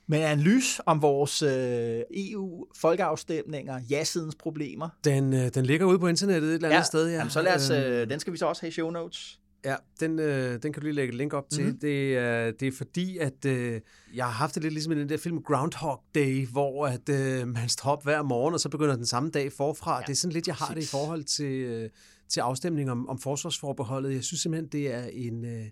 [0.07, 4.89] med en analyse om vores øh, EU-folkeafstemninger, ja-sidens problemer.
[5.05, 7.17] Den, øh, den ligger ude på internettet et eller andet ja, sted, ja.
[7.17, 9.41] Jamen, så lad os, øh, den skal vi så også have i show notes.
[9.65, 11.65] Ja, den, øh, den kan du lige lægge et link op til.
[11.65, 11.79] Mm-hmm.
[11.79, 13.81] Det, øh, det er fordi, at øh,
[14.15, 17.49] jeg har haft det lidt ligesom i den der film Groundhog Day, hvor at, øh,
[17.49, 19.95] man står op hver morgen, og så begynder den samme dag forfra.
[19.95, 21.91] Ja, det er sådan lidt, jeg har det i forhold til, øh,
[22.29, 24.15] til afstemning om, om forsvarsforbeholdet.
[24.15, 25.45] Jeg synes simpelthen, det er en...
[25.45, 25.67] Øh,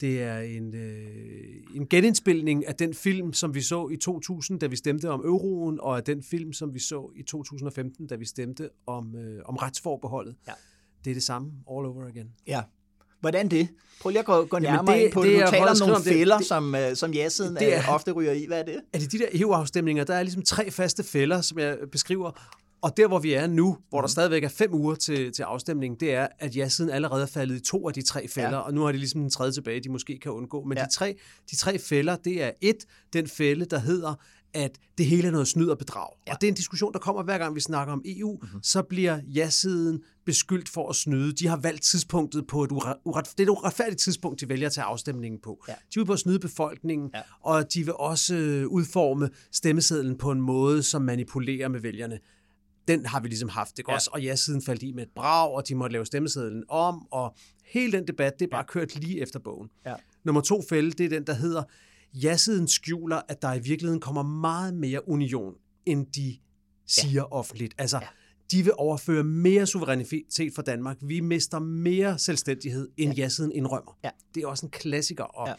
[0.00, 4.66] det er en, øh, en genindspilning af den film, som vi så i 2000, da
[4.66, 8.24] vi stemte om euroen, og af den film, som vi så i 2015, da vi
[8.24, 10.36] stemte om, øh, om retsforbeholdet.
[10.46, 10.52] Ja.
[11.04, 12.32] Det er det samme all over again.
[12.46, 12.62] Ja,
[13.20, 13.68] Hvordan det?
[14.00, 15.32] Prøv lige at gå, gå nærmere det, ind på det.
[15.32, 18.12] det du taler om nogle om fælder, det, som, uh, som ja-siden det er, ofte
[18.12, 18.44] ryger i.
[18.46, 18.80] Hvad er det?
[18.92, 20.04] Er det de der EU-afstemninger?
[20.04, 22.30] Der er ligesom tre faste fælder, som jeg beskriver.
[22.82, 24.10] Og der, hvor vi er nu, hvor der mhm.
[24.10, 27.60] stadigvæk er fem uger til, til afstemningen, det er, at ja-siden allerede er faldet i
[27.60, 28.58] to af de tre fælder, ja.
[28.58, 30.64] og nu har de ligesom en tredje tilbage, de måske kan undgå.
[30.64, 30.84] Men ja.
[30.84, 31.16] de, tre,
[31.50, 34.14] de tre fælder, det er et, den fælde, der hedder,
[34.54, 36.08] at det hele er noget snyd og bedrag.
[36.26, 36.32] Ja.
[36.32, 38.38] Og det er en diskussion, der kommer hver gang, vi snakker om EU.
[38.42, 38.62] Mm-hmm.
[38.62, 41.32] Så bliver ja-siden beskyldt for at snyde.
[41.32, 44.66] De har valgt tidspunktet på et uret, uret, det er et uretfærdigt tidspunkt, de vælger
[44.66, 45.64] at tage afstemningen på.
[45.68, 45.72] Ja.
[45.72, 47.20] De vil på at snyde befolkningen, ja.
[47.40, 52.18] og de vil også øh, udforme stemmesedlen på en måde, som manipulerer med vælgerne
[52.88, 53.94] den har vi ligesom haft, ikke ja.
[53.94, 54.10] også?
[54.12, 57.34] Og ja, siden faldt i med et brag, og de måtte lave stemmesedlen om, og
[57.64, 59.70] hele den debat, det er bare kørt lige efter bogen.
[59.86, 59.94] Ja.
[60.24, 61.62] Nummer to fælde, det er den, der hedder,
[62.14, 65.54] ja-siden skjuler, at der i virkeligheden kommer meget mere union,
[65.86, 66.38] end de
[66.86, 67.32] siger ja.
[67.32, 67.74] offentligt.
[67.78, 68.06] Altså, ja.
[68.50, 70.96] de vil overføre mere suverænitet for Danmark.
[71.00, 73.22] Vi mister mere selvstændighed, end ja.
[73.22, 73.98] ja-siden indrømmer.
[74.04, 74.10] Ja.
[74.34, 75.54] Det er også en klassiker, og ja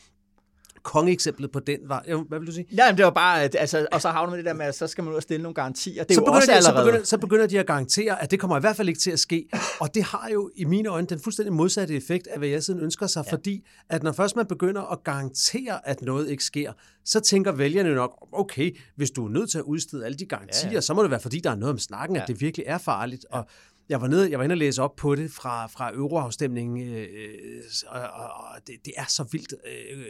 [0.84, 2.04] kongeeksemplet på den var...
[2.12, 2.66] Jo, hvad vil du sige?
[2.78, 4.88] Ja, det var bare, at, altså, og så havner man det der med, at så
[4.88, 6.04] skal man ud og stille nogle garantier.
[6.04, 6.78] Det er så jo også de, allerede...
[6.78, 9.12] Så begynder, så begynder de at garantere, at det kommer i hvert fald ikke til
[9.12, 9.50] at ske.
[9.80, 12.80] Og det har jo i mine øjne den fuldstændig modsatte effekt af, hvad jeg siden
[12.80, 13.34] ønsker sig, ja.
[13.34, 16.72] fordi at når først man begynder at garantere, at noget ikke sker,
[17.06, 20.70] så tænker vælgerne nok, okay, hvis du er nødt til at udstede alle de garantier,
[20.70, 20.82] ja, ja.
[20.82, 22.22] så må det være, fordi der er noget om snakken, ja.
[22.22, 23.26] at det virkelig er farligt.
[23.34, 23.38] Ja.
[23.38, 23.46] Og
[23.92, 27.08] jeg var nede, jeg var inde og læse op på det fra, fra euroafstemningen, øh,
[27.88, 29.54] og, og, og det, det er så vildt.
[29.54, 30.06] Øh,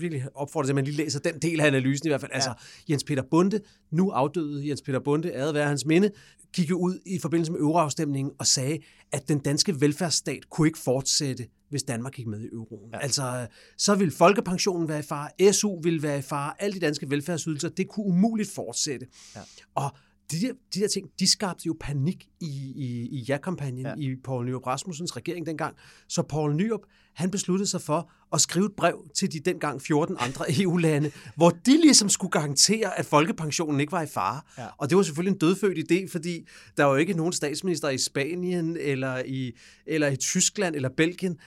[0.00, 2.30] virkelig opfordrer til, at man lige læser den del af analysen i hvert fald.
[2.30, 2.34] Ja.
[2.34, 2.54] Altså,
[2.90, 6.10] Jens Peter Bunde, nu afdøde Jens Peter Bunde, æret være hans minde,
[6.52, 8.78] gik jo ud i forbindelse med euroafstemningen og sagde,
[9.12, 12.90] at den danske velfærdsstat kunne ikke fortsætte, hvis Danmark gik med i euroen.
[12.92, 12.98] Ja.
[12.98, 13.46] Altså,
[13.78, 17.68] så vil folkepensionen være i fare, SU vil være i fare, alle de danske velfærdsydelser,
[17.68, 19.06] det kunne umuligt fortsætte.
[19.36, 19.40] Ja.
[19.74, 19.90] Og
[20.30, 23.94] de der, de der ting, de skabte jo panik i, i, i ja-kampagnen ja.
[23.98, 25.76] i Poul Nyrup Rasmussens regering dengang.
[26.08, 26.80] Så Poul Nyrup,
[27.14, 31.50] han besluttede sig for at skrive et brev til de dengang 14 andre EU-lande, hvor
[31.50, 34.40] de ligesom skulle garantere, at folkepensionen ikke var i fare.
[34.58, 34.66] Ja.
[34.78, 37.98] Og det var selvfølgelig en dødfødt idé, fordi der var jo ikke nogen statsminister i
[37.98, 39.52] Spanien, eller i,
[39.86, 41.38] eller i Tyskland, eller Belgien,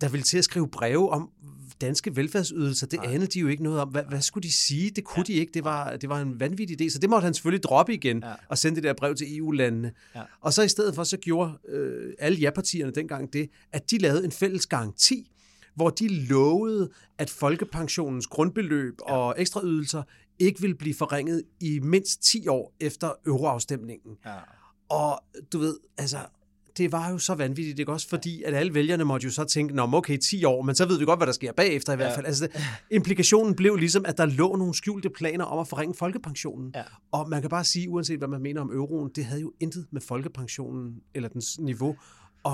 [0.00, 1.30] der ville til at skrive breve om,
[1.80, 3.88] danske velfærdsydelser, det anede de jo ikke noget om.
[3.88, 4.90] Hvad, hvad skulle de sige?
[4.90, 5.32] Det kunne ja.
[5.32, 5.52] de ikke.
[5.54, 6.90] Det var, det var en vanvittig idé.
[6.90, 8.34] Så det måtte han selvfølgelig droppe igen ja.
[8.48, 9.92] og sende det der brev til EU-landene.
[10.14, 10.22] Ja.
[10.40, 14.24] Og så i stedet for, så gjorde øh, alle ja-partierne dengang det, at de lavede
[14.24, 15.30] en fælles garanti,
[15.74, 19.14] hvor de lovede, at folkepensionens grundbeløb ja.
[19.14, 20.02] og ekstraydelser
[20.38, 24.16] ikke ville blive forringet i mindst 10 år efter euroafstemningen.
[24.26, 24.34] Ja.
[24.88, 26.18] Og du ved, altså,
[26.78, 28.08] det var jo så vanvittigt, ikke også?
[28.08, 30.98] Fordi at alle vælgerne måtte jo så tænke, nå, okay, 10 år, men så ved
[30.98, 32.24] vi godt, hvad der sker bagefter i hvert fald.
[32.24, 32.28] Ja.
[32.28, 36.72] Altså, det, implikationen blev ligesom, at der lå nogle skjulte planer om at forringe folkepensionen.
[36.74, 36.82] Ja.
[37.12, 39.86] Og man kan bare sige, uanset hvad man mener om euroen, det havde jo intet
[39.90, 41.96] med folkepensionen eller dens niveau
[42.44, 42.52] at,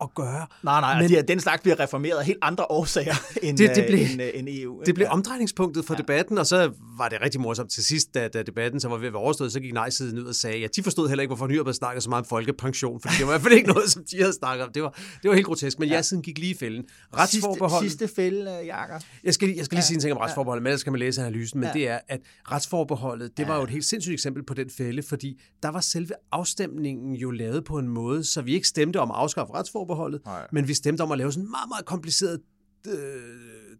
[0.00, 0.46] at, gøre.
[0.62, 3.84] Nej, nej, men, de, den slags bliver reformeret af helt andre årsager end, det, det
[3.86, 4.82] blev, end, end EU.
[4.86, 5.98] Det blev omdrejningspunktet for ja.
[5.98, 9.06] debatten, og så var det rigtig morsomt til sidst, da, da debatten så var ved
[9.06, 11.46] at være overstået, så gik nej-siden ud og sagde, ja, de forstod heller ikke, hvorfor
[11.46, 14.04] Nyrup snakkede så meget om folkepension, for det var i hvert fald ikke noget, som
[14.10, 14.72] de havde snakket om.
[14.72, 15.94] Det var, det var helt grotesk, men ja.
[15.94, 16.84] ja-siden gik lige i fælden.
[17.16, 17.82] Retsforbehold...
[17.82, 19.02] Sidste, sidste fælde, Jakob.
[19.24, 19.86] Jeg skal, jeg skal lige ja.
[19.86, 21.72] sige en ting om retsforbeholdet, men ellers skal man læse analysen, men ja.
[21.72, 25.40] det er, at retsforbeholdet, det var jo et helt sindssygt eksempel på den fælde, fordi
[25.62, 29.54] der var selve afstemningen jo lavet på en måde, så vi ikke stemte om afskaffe
[29.54, 30.46] retsforbeholdet, Nej.
[30.52, 32.40] men vi stemte om at lave sådan en meget, meget kompliceret
[32.86, 32.92] øh,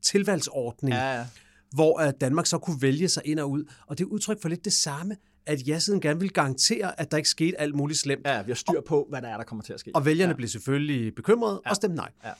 [0.02, 1.26] tilvalgsordning, ja, ja.
[1.70, 3.64] hvor at Danmark så kunne vælge sig ind og ud.
[3.87, 7.16] Og det er udtryk for lidt det samme, at ja-siden gerne vil garantere, at der
[7.16, 8.26] ikke skete alt muligt slemt.
[8.26, 9.90] Ja, vi har styr på, hvad der er, der kommer til at ske.
[9.94, 10.37] Og vælgerne ja.
[10.37, 11.70] blev selvfølgelig bekymrede ja.
[11.70, 12.11] og stemte nej.
[12.24, 12.33] Ja.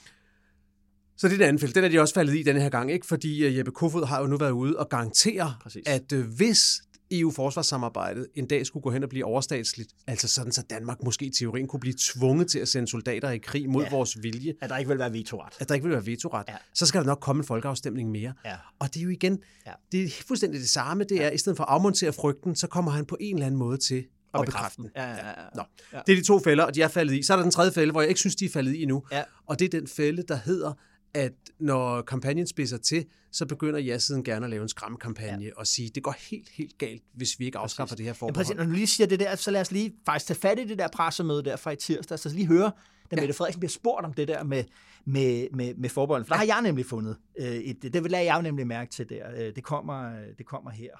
[1.17, 1.75] Så det er det andet felt.
[1.75, 3.07] Den er de også faldet i denne her gang, ikke?
[3.07, 5.83] fordi øh, Jeppe Kofod har jo nu været ude og garantere, Præcis.
[5.87, 6.83] at øh, hvis
[7.13, 11.31] EU-forsvarssamarbejdet en dag skulle gå hen og blive overstatsligt, altså sådan, så Danmark måske i
[11.31, 13.91] teorien kunne blive tvunget til at sende soldater i krig mod ja.
[13.91, 14.55] vores vilje.
[14.61, 15.55] At der ikke vil være vetoret.
[15.61, 16.45] At der ikke vil være vetoret.
[16.49, 16.55] Ja.
[16.75, 18.33] Så skal der nok komme en folkeafstemning mere.
[18.45, 18.57] Ja.
[18.79, 19.73] Og det er jo igen, ja.
[19.93, 21.05] det er fuldstændig det samme.
[21.05, 21.31] Det er, ja.
[21.31, 24.05] i stedet for at afmontere frygten, så kommer han på en eller anden måde til
[24.33, 24.91] og, bekræfte den.
[24.97, 25.33] Ja, ja, ja.
[25.55, 25.63] Nå.
[25.93, 26.01] Ja.
[26.07, 27.23] Det er de to fælder, og de er faldet i.
[27.23, 29.03] Så er der den tredje fælde, hvor jeg ikke synes, de er faldet i endnu.
[29.13, 29.23] Ja.
[29.47, 30.73] Og det er den fælde, der hedder,
[31.15, 35.51] at når kampagnen spidser til, så begynder ja-siden gerne at lave en skræmmekampagne ja.
[35.57, 37.97] og sige, det går helt, helt galt, hvis vi ikke afskaffer præcis.
[37.97, 38.37] det her forbehold.
[38.37, 38.57] Ja, præcis.
[38.57, 40.79] Når du lige siger det der, så lad os lige faktisk tage fat i det
[40.79, 42.71] der pressemøde der fra i tirsdag, så lige høre,
[43.11, 43.21] da ja.
[43.21, 44.65] Mette Frederiksen bliver spurgt om det der med,
[45.05, 46.27] med, med, med forbeholdet.
[46.27, 49.09] For der har jeg nemlig fundet øh, et, det vil jeg jo nemlig mærke til
[49.09, 49.31] der.
[49.37, 50.91] Øh, det kommer, det kommer her.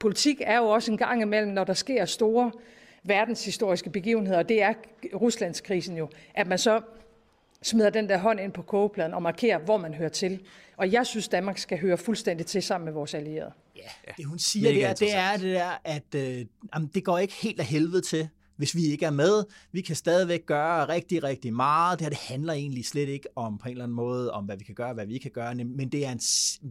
[0.00, 2.52] Politik er jo også en gang imellem, når der sker store
[3.04, 4.74] verdenshistoriske begivenheder, og det er
[5.14, 6.80] Ruslandskrisen jo, at man så
[7.62, 10.40] smider den der hånd ind på kogepladen og markerer, hvor man hører til.
[10.76, 13.52] Og jeg synes, Danmark skal høre fuldstændig til sammen med vores allierede.
[13.76, 17.34] Ja, det hun siger der, det er det der, at øh, jamen, det går ikke
[17.34, 18.28] helt af helvede til
[18.60, 19.44] hvis vi ikke er med.
[19.72, 21.98] Vi kan stadigvæk gøre rigtig, rigtig meget.
[21.98, 24.56] Det her det handler egentlig slet ikke om på en eller anden måde, om hvad
[24.56, 26.20] vi kan gøre, hvad vi ikke kan gøre, men det er en,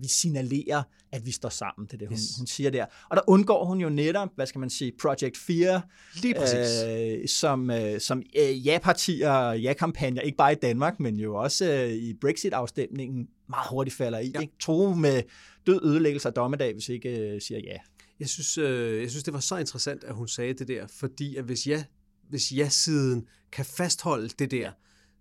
[0.01, 1.89] vi signalerer, at vi står sammen.
[1.93, 2.35] Er det, hun, yes.
[2.37, 2.85] hun siger der.
[3.09, 5.81] Og der undgår hun jo netop, hvad skal man sige, Project 4,
[6.21, 6.83] Lige præcis.
[6.87, 11.71] Øh, som, øh, som øh, ja-partier og ja-kampagner, ikke bare i Danmark, men jo også
[11.71, 14.31] øh, i Brexit-afstemningen, meget hurtigt falder i.
[14.35, 14.39] Ja.
[14.39, 14.53] Ikke?
[14.59, 15.23] Tro med
[15.67, 17.77] død ødelæggelse af dommedag, hvis ikke øh, siger ja.
[18.19, 21.35] Jeg synes, øh, jeg synes, det var så interessant, at hun sagde det der, fordi
[21.35, 21.83] at hvis ja,
[22.29, 24.71] hvis ja-siden kan fastholde det der,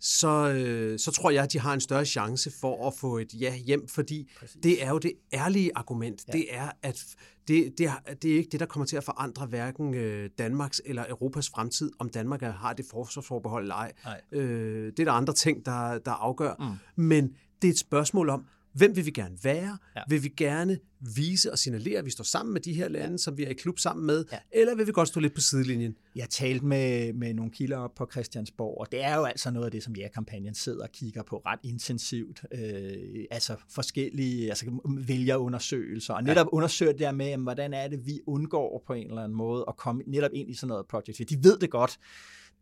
[0.01, 3.35] så, øh, så tror jeg, at de har en større chance for at få et
[3.35, 4.57] ja hjem, fordi Præcis.
[4.63, 6.25] det er jo det ærlige argument.
[6.29, 6.33] Ja.
[6.33, 7.05] Det er, at
[7.49, 10.83] det, det, er, det er ikke det, der kommer til at forandre hverken øh, Danmarks
[10.85, 13.93] eller Europas fremtid, om Danmark har det forsvarsforbehold eller ej.
[14.33, 16.55] Øh, det er der andre ting, der, der afgør.
[16.59, 17.05] Mm.
[17.05, 18.45] Men det er et spørgsmål om,
[18.79, 19.79] Hvem vil vi gerne være?
[19.97, 20.03] Ja.
[20.09, 20.79] Vil vi gerne
[21.17, 23.17] vise og signalere, at vi står sammen med de her lande, ja.
[23.17, 24.25] som vi er i klub sammen med?
[24.33, 24.39] Ja.
[24.53, 25.97] Eller vil vi godt stå lidt på sidelinjen?
[26.17, 29.65] Jeg talte med, med nogle kilder op på Christiansborg, og det er jo altså noget
[29.67, 32.45] af det, som ja-kampagnen sidder og kigger på ret intensivt.
[32.53, 36.57] Øh, altså forskellige altså vælgerundersøgelser, og netop ja.
[36.57, 39.65] undersøger det der med, jamen, hvordan er det, vi undgår på en eller anden måde
[39.69, 41.31] at komme netop ind i sådan noget projekt.
[41.31, 41.99] De ved det godt,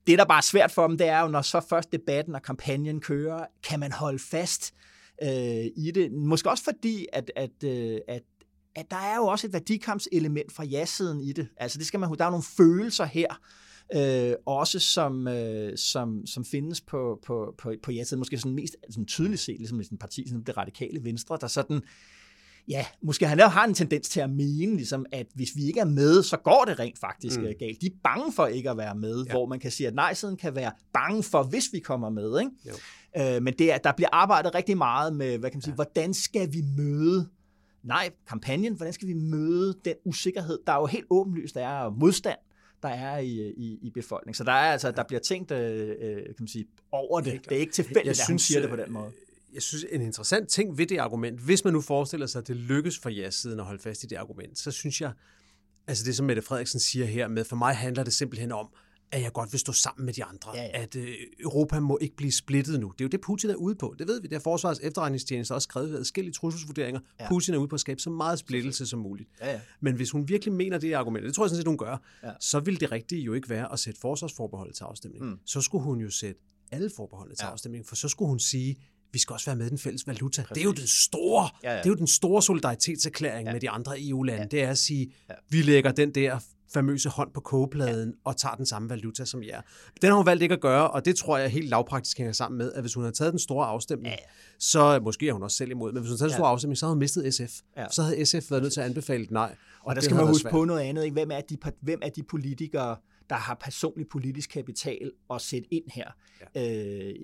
[0.07, 2.43] det, der bare er svært for dem, det er jo, når så først debatten og
[2.43, 4.75] kampagnen kører, kan man holde fast
[5.23, 6.13] øh, i det.
[6.13, 8.23] Måske også fordi, at, at, øh, at
[8.77, 11.49] at der er jo også et værdikampselement fra ja-siden i det.
[11.57, 13.41] Altså det skal man, der er nogle følelser her,
[13.95, 18.19] øh, også som, øh, som, som findes på, på, på, på ja-siden.
[18.19, 21.83] Måske sådan mest sådan tydeligt set, ligesom et parti som det radikale venstre, der sådan,
[22.69, 25.85] ja, måske han har en tendens til at mene, ligesom, at hvis vi ikke er
[25.85, 27.47] med, så går det rent faktisk mm.
[27.59, 27.81] galt.
[27.81, 29.33] De er bange for ikke at være med, ja.
[29.33, 32.41] hvor man kan sige, at nej-siden kan være bange for, hvis vi kommer med.
[32.41, 32.51] Ikke?
[32.67, 32.73] Jo.
[33.37, 35.75] Øh, men det er, der bliver arbejdet rigtig meget med, hvad kan man sige, ja.
[35.75, 37.29] hvordan skal vi møde
[37.87, 41.91] nej, kampagnen, hvordan skal vi møde den usikkerhed, der er jo helt åbenlyst, der er
[41.91, 42.39] modstand,
[42.83, 44.35] der er i, i, i befolkningen.
[44.35, 47.41] Så der er altså, der bliver tænkt øh, øh kan man sige, over det.
[47.49, 49.11] Det er ikke tilfældigt, at hun siger det på den måde.
[49.57, 52.57] Jeg synes, en interessant ting ved det argument, hvis man nu forestiller sig, at det
[52.57, 55.12] lykkes for ja-siden at holde fast i det argument, så synes jeg,
[55.87, 58.69] altså det som Mette Frederiksen siger her med, for mig handler det simpelthen om,
[59.12, 60.51] at jeg godt vil stå sammen med de andre.
[60.55, 60.83] Ja, ja.
[60.83, 62.92] At øh, Europa må ikke blive splittet nu.
[62.92, 63.95] Det er jo det, Putin er ude på.
[63.99, 64.29] Det ved vi.
[64.29, 67.01] Det har Forsvars efterretningstjeneste også skrevet adskillige trusselsvurderinger.
[67.21, 67.29] Ja.
[67.29, 69.29] Putin er ude på at skabe så meget splittelse som muligt.
[69.40, 69.61] Ja, ja.
[69.81, 72.31] Men hvis hun virkelig mener det argument, det tror jeg sådan set, hun gør, ja.
[72.40, 75.25] så vil det rigtige jo ikke være at sætte forsvarsforbeholdet til afstemning.
[75.25, 75.38] Mm.
[75.45, 76.40] Så skulle hun jo sætte
[76.73, 77.53] alle forbeholdene til ja.
[77.53, 78.77] afstemning, for så skulle hun sige,
[79.17, 80.43] vi skal også være med i den fælles valuta.
[80.43, 80.55] Præcis.
[80.55, 81.79] Det er jo den store, ja, ja.
[81.79, 83.53] det er jo den store solidaritetserklæring ja.
[83.53, 84.43] med de andre EU-lande.
[84.43, 84.49] Ja.
[84.49, 85.35] Det er at sige, ja.
[85.49, 86.39] vi lægger den der
[86.75, 88.15] famøse hånd på kogepladen ja.
[88.25, 89.61] og tager den samme valuta som jer.
[90.03, 92.59] Den har hun valgt ikke at gøre, og det tror jeg helt lavpraktisk hænger sammen
[92.59, 94.25] med, at hvis hun havde taget den store afstemning, ja.
[94.59, 96.53] så måske er hun også selv imod, men hvis hun havde taget den store ja.
[96.53, 97.61] afstemning, så havde hun mistet SF.
[97.77, 97.87] Ja.
[97.91, 99.55] Så havde SF været nødt til at anbefale nej.
[99.81, 100.51] Og, og der skal man huske svært.
[100.51, 101.05] på noget andet.
[101.05, 101.13] Ikke?
[101.13, 102.97] Hvem, er de, hvem er de politikere,
[103.31, 106.11] der har personlig politisk kapital at sætte ind her.
[106.55, 107.09] Ja.
[107.09, 107.15] Øh,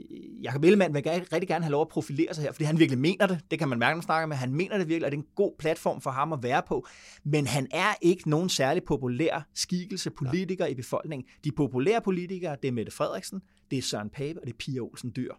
[0.42, 3.26] Jacob Ellemann vil rigtig gerne have lov at profilere sig her, fordi han virkelig mener
[3.26, 3.40] det.
[3.50, 4.36] Det kan man mærke, når snakker med.
[4.36, 6.86] Han mener det virkelig, og det er en god platform for ham at være på.
[7.24, 10.70] Men han er ikke nogen særlig populær skikkelse politiker ja.
[10.70, 11.28] i befolkningen.
[11.44, 14.80] De populære politikere, det er Mette Frederiksen, det er Søren Pape, og det er Pia
[14.80, 15.32] Olsen Dyr.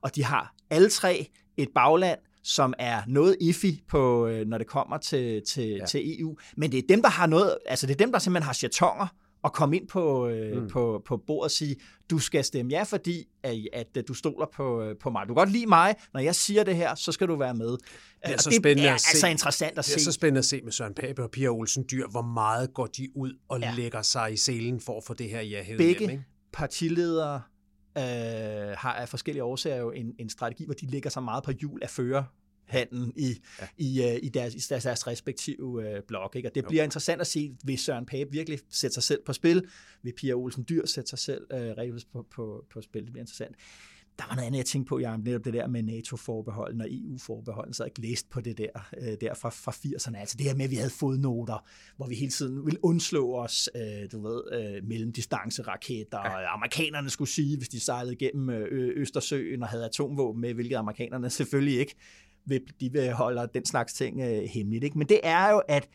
[0.00, 4.66] Og de har alle tre et bagland, som er noget iffy på, øh, når det
[4.66, 5.86] kommer til, til, ja.
[5.86, 6.36] til EU.
[6.56, 9.06] Men det er dem, der har noget, altså det er dem, der simpelthen har chatonger,
[9.44, 10.68] at komme ind på, øh, mm.
[10.68, 11.76] på, på bordet og sige,
[12.10, 15.22] du skal stemme ja, fordi at, at, at du stoler på, øh, på mig.
[15.22, 17.70] Du kan godt lide mig, når jeg siger det her, så skal du være med.
[17.70, 17.78] Det
[18.22, 19.08] er, så det er at se.
[19.12, 19.94] altså interessant at se.
[19.94, 22.74] Det er så spændende at se med Søren Pape og Pia Olsen Dyr, hvor meget
[22.74, 23.74] går de ud og ja.
[23.76, 26.24] lægger sig i selen for at få det her ja Begge hjem, ikke?
[26.52, 27.42] partiledere
[27.98, 28.02] øh,
[28.76, 31.78] har af forskellige årsager jo en, en strategi, hvor de lægger sig meget på jul
[31.82, 32.24] af føre
[32.72, 33.66] handlen i, ja.
[33.78, 36.36] i, uh, i, deres, i deres, deres respektive uh, blok.
[36.36, 36.48] Ikke?
[36.48, 36.68] Og det jo.
[36.68, 39.68] bliver interessant at se, hvis Søren Pape virkelig sætter sig selv på spil,
[40.02, 43.04] vil Pia Olsen Dyr sætte sig selv uh, rigtig på, på, på spil.
[43.04, 43.56] Det bliver interessant.
[44.18, 47.74] Der var noget andet, jeg tænkte på, jeg netop det der med NATO-forbeholden og EU-forbeholden,
[47.74, 50.18] så jeg ikke læst på det der, uh, der fra, fra 80'erne.
[50.18, 53.70] Altså det her med, at vi havde fodnoter, hvor vi hele tiden ville undslå os,
[53.74, 54.42] uh, du ved,
[54.80, 56.30] uh, mellemdistanceraketter, ja.
[56.30, 58.50] og amerikanerne skulle sige, hvis de sejlede gennem
[58.96, 61.94] Østersøen og havde atomvåben med, hvilket amerikanerne selvfølgelig ikke
[62.80, 64.84] de vil holde den slags ting øh, hemmeligt.
[64.84, 64.98] Ikke?
[64.98, 65.88] Men det er jo, at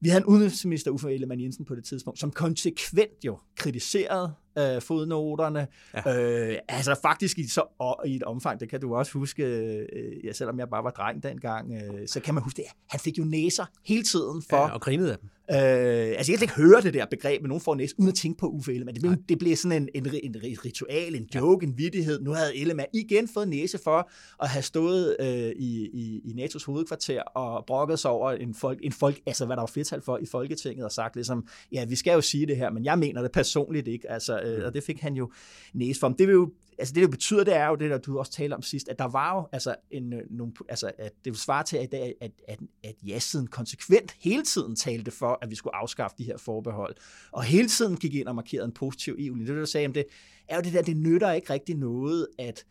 [0.00, 4.82] vi havde en udenrigsminister, Uffe Ellemann Jensen, på det tidspunkt, som konsekvent jo kritiserede øh,
[4.82, 5.66] fodnoterne.
[5.94, 6.50] Ja.
[6.50, 10.24] Øh, altså faktisk i, så, og, i et omfang, det kan du også huske, øh,
[10.24, 12.64] ja, selvom jeg bare var dreng dengang, øh, så kan man huske det.
[12.90, 14.56] Han fik jo næser hele tiden for...
[14.56, 15.28] Ja, og grinede af dem.
[15.52, 18.14] Øh, altså jeg kan ikke høre det der begreb, men nogen får næse, uden at
[18.14, 18.94] tænke på Uffe Ellemann.
[18.94, 21.70] Det blev, det blev sådan en, en, en ritual, en joke, ja.
[21.70, 22.20] en vittighed.
[22.20, 24.10] Nu havde Ellemann igen fået næse for
[24.42, 28.78] at have stået øh, i, i, i NATO's hovedkvarter og brokket sig over en folk,
[28.82, 31.96] en folk, altså hvad der var flertal for i Folketinget, og sagt ligesom, ja, vi
[31.96, 34.10] skal jo sige det her, men jeg mener det personligt ikke.
[34.10, 35.32] Altså, øh, og det fik han jo
[35.74, 36.08] næse for.
[36.08, 38.32] Men det vil jo altså det, det betyder, det er jo det, der du også
[38.32, 41.62] talte om sidst, at der var jo altså en, øh, nogle, altså at det svarer
[41.62, 45.76] til, at, at, at, at, at ja-siden konsekvent hele tiden talte for, at vi skulle
[45.76, 46.94] afskaffe de her forbehold,
[47.32, 49.52] og hele tiden gik ind og markerede en positiv EU-linje.
[49.52, 50.04] Det, der sagde om det,
[50.48, 52.64] er jo det der, det nytter ikke rigtig noget, at,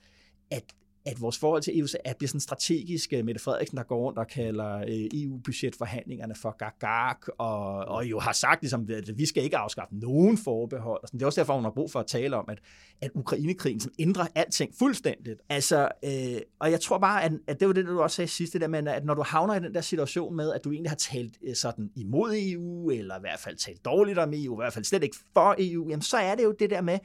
[0.51, 0.63] at
[1.05, 3.13] at vores forhold til EU er bliver sådan strategisk.
[3.13, 8.19] Øh, Mette Frederiksen, der går rundt og kalder øh, EU-budgetforhandlingerne for gagak, og, og jo
[8.19, 11.01] har sagt, ligesom, at vi skal ikke afskaffe nogen forbehold.
[11.01, 11.19] Og sådan.
[11.19, 12.59] Det er også derfor, hun har brug for at tale om, at,
[13.01, 15.41] at Ukrainekrigen sådan ændrer alting fuldstændigt.
[15.49, 18.53] Altså, øh, og jeg tror bare, at, at det var det, du også sagde sidst,
[18.53, 20.91] det der med, at når du havner i den der situation med, at du egentlig
[20.91, 24.59] har talt øh, sådan imod EU, eller i hvert fald talt dårligt om EU, i
[24.61, 26.99] hvert fald slet ikke for EU, jamen så er det jo det der med,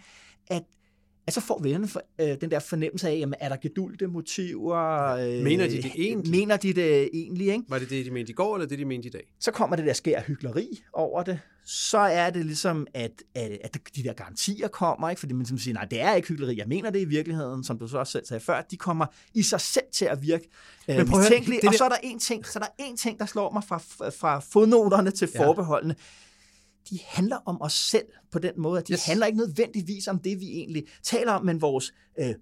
[0.47, 0.63] at
[1.27, 5.09] at så får vennerne for, øh, den der fornemmelse af, jamen, er der gedulte motiver?
[5.09, 6.31] Øh, mener de det egentlig?
[6.31, 7.65] Mener de det egentlig, ikke?
[7.69, 9.35] Var det det, de mente i går, eller det, de mente i dag?
[9.41, 11.41] Så kommer det der skær hyggeleri over det.
[11.67, 15.21] Så er det ligesom, at, at, at de der garantier kommer, ikke?
[15.21, 17.79] fordi man ligesom siger, nej, det er ikke hyggeleri, jeg mener det i virkeligheden, som
[17.79, 20.49] du så også selv sagde før, de kommer i sig selv til at virke
[20.89, 20.97] øh,
[21.63, 21.69] Men.
[21.69, 23.79] Og så er der en ting, så der er en ting, der slår mig fra,
[24.11, 25.95] fra fodnoterne til forbeholdene.
[25.99, 26.05] Ja
[26.91, 29.07] de handler om os selv på den måde, at de yes.
[29.07, 32.35] handler ikke nødvendigvis om det, vi egentlig taler om, men vores øh,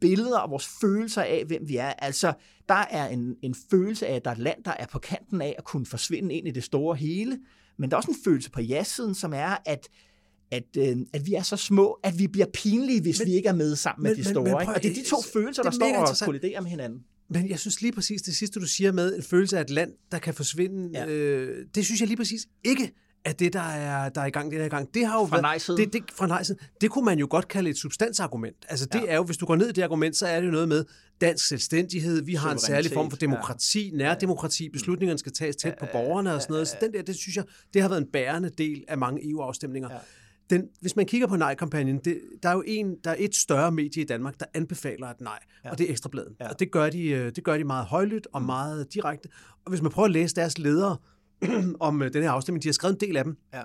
[0.00, 1.88] billeder og vores følelser af, hvem vi er.
[1.88, 2.32] Altså,
[2.68, 5.42] der er en, en følelse af, at der er et land, der er på kanten
[5.42, 7.38] af at kunne forsvinde ind i det store hele,
[7.76, 9.88] men der er også en følelse på ja-siden, som er, at
[10.50, 13.48] at, øh, at vi er så små, at vi bliver pinlige, hvis men, vi ikke
[13.48, 14.44] er med sammen men, med de store.
[14.44, 17.04] Men, men prøv, og det er de to følelser, der står og kolliderer med hinanden.
[17.30, 19.92] Men jeg synes lige præcis, det sidste, du siger med en følelse af et land,
[20.12, 21.06] der kan forsvinde, ja.
[21.06, 22.92] øh, det synes jeg lige præcis ikke
[23.28, 24.94] er det, der er, der er i gang, det er i gang.
[24.94, 26.60] Det har jo fra været, det, det, fra nej-siden.
[26.80, 28.56] Det kunne man jo godt kalde et substansargument.
[28.68, 29.06] Altså det ja.
[29.12, 30.84] er jo, hvis du går ned i det argument, så er det jo noget med
[31.20, 33.96] dansk selvstændighed, vi har en særlig form for demokrati, ja.
[33.96, 36.68] nærdemokrati, beslutningerne skal tages tæt på borgerne og sådan noget.
[36.68, 39.88] Så den der, det synes jeg, det har været en bærende del af mange EU-afstemninger.
[39.92, 39.98] Ja.
[40.50, 43.72] Den, hvis man kigger på nej-kampagnen, det, der er jo en, der er et større
[43.72, 45.70] medie i Danmark, der anbefaler et nej, ja.
[45.70, 46.32] og det er Ekstrabladet.
[46.40, 46.48] Ja.
[46.48, 48.46] Og det gør, de, øh, det gør de meget højlydt og mm.
[48.46, 49.28] meget direkte.
[49.64, 50.96] Og hvis man prøver at læse deres ledere,
[51.80, 52.62] om øh, den her afstemning.
[52.62, 53.36] De har skrevet en del af dem.
[53.54, 53.62] Ja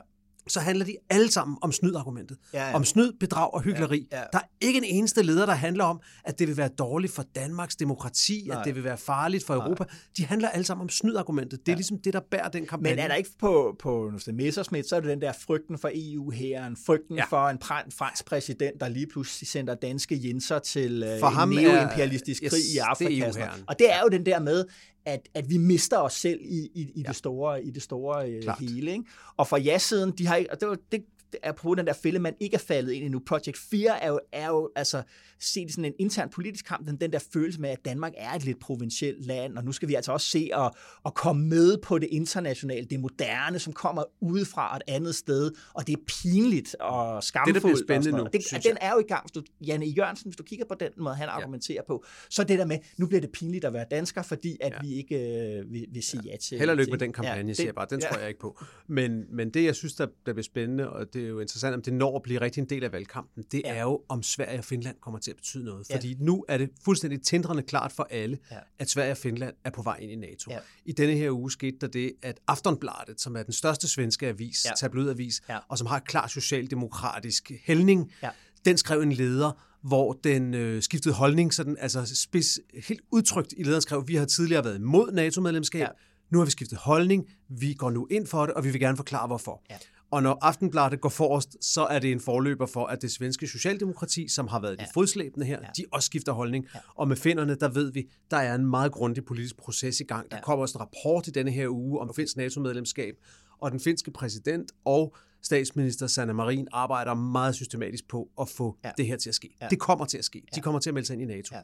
[0.48, 2.38] så handler de alle sammen om snydargumentet.
[2.54, 2.76] Ja, ja.
[2.76, 4.08] Om snyd, bedrag og hyggeleri.
[4.12, 4.24] Ja, ja.
[4.34, 7.24] Der er ikke en eneste leder, der handler om, at det vil være dårligt for
[7.36, 8.60] Danmarks demokrati, Nej.
[8.60, 9.84] at det vil være farligt for Europa.
[9.84, 9.94] Nej.
[10.18, 11.60] De handler alle sammen om snydargumentet.
[11.60, 11.76] Det er ja.
[11.76, 12.96] ligesom det, der bærer den kampagne.
[12.96, 16.78] Men er der ikke på, på Messersmith, så er det den der frygten for EU-hæren,
[16.86, 17.26] frygten ja.
[17.26, 17.58] for en
[17.92, 22.76] fransk præsident, der lige pludselig sender danske jenser til øh, for en neoimperialistisk krig yes,
[22.76, 23.26] i Afrika.
[23.26, 24.66] Det og det er jo den der med,
[25.06, 27.08] at, at vi mister os selv i, i, i ja.
[27.08, 28.92] det store, i det store øh, hele.
[28.92, 29.04] Ikke?
[29.38, 31.06] Og fra ja-siden, de har, og det, var, det,
[31.44, 33.20] er på den der fælde, man ikke er faldet ind i nu.
[33.20, 35.04] Project 4 er jo, er jo altså
[35.40, 38.32] set i sådan en intern politisk kamp, den, den der følelse med, at Danmark er
[38.32, 40.72] et lidt provincielt land, og nu skal vi altså også se at,
[41.06, 45.88] at komme med på det internationale, det moderne, som kommer udefra et andet sted, og
[45.88, 47.56] det er pinligt og skamfuldt.
[47.56, 49.24] Det, der bliver spændende nu, det, Den er jo i gang.
[49.24, 51.88] Hvis du, Janne Jørgensen, hvis du kigger på den måde, han argumenterer ja.
[51.88, 54.78] på, så det der med, nu bliver det pinligt at være dansker, fordi at ja.
[54.82, 56.60] vi ikke øh, vil, vil sige ja, ja til...
[56.60, 57.88] Held og lykke med den kampagne, ja, det, siger jeg bare.
[57.90, 58.08] Den ja.
[58.08, 58.64] tror jeg ikke på.
[58.88, 61.82] Men, men det, jeg synes, der, der bliver spændende, og det er jo interessant, om
[61.82, 63.74] det når at blive rigtig en del af valgkampen, det ja.
[63.76, 65.88] er jo, om Sverige og Finland kommer til at betyde noget.
[65.92, 66.18] Fordi ja.
[66.20, 68.58] nu er det fuldstændig tindrende klart for alle, ja.
[68.80, 70.52] at Sverige og Finland er på vej ind i NATO.
[70.52, 70.60] Ja.
[70.86, 74.66] I denne her uge skete der det, at Aftonbladet, som er den største svenske avis,
[74.66, 74.72] ja.
[74.78, 75.58] tabloidavis, ja.
[75.70, 78.30] og som har et klart socialdemokratisk hældning, ja.
[78.66, 79.52] den skrev en leder,
[79.84, 84.26] hvor den øh, skiftede holdning, sådan, altså spids, helt udtrykt i lederen skrev, vi har
[84.26, 85.88] tidligere været imod NATO-medlemskab, ja.
[86.30, 88.98] nu har vi skiftet holdning, vi går nu ind for det, og vi vil gerne
[88.98, 89.64] forklare hvorfor.
[89.70, 89.78] Ja.
[90.14, 94.28] Og når Aftenbladet går forrest, så er det en forløber for, at det svenske socialdemokrati,
[94.28, 94.84] som har været ja.
[94.84, 95.68] de fodslæbende her, ja.
[95.78, 96.68] de også skifter holdning.
[96.74, 96.80] Ja.
[96.96, 100.32] Og med finderne, der ved vi, der er en meget grundig politisk proces i gang.
[100.32, 100.44] Der ja.
[100.44, 103.16] kommer også en rapport i denne her uge om finsk NATO-medlemskab,
[103.60, 108.92] og den finske præsident og statsminister Sanna Marin arbejder meget systematisk på at få ja.
[108.98, 109.56] det her til at ske.
[109.62, 109.68] Ja.
[109.68, 110.42] Det kommer til at ske.
[110.52, 110.56] Ja.
[110.56, 111.56] De kommer til at melde sig ind i NATO.
[111.56, 111.62] Ja.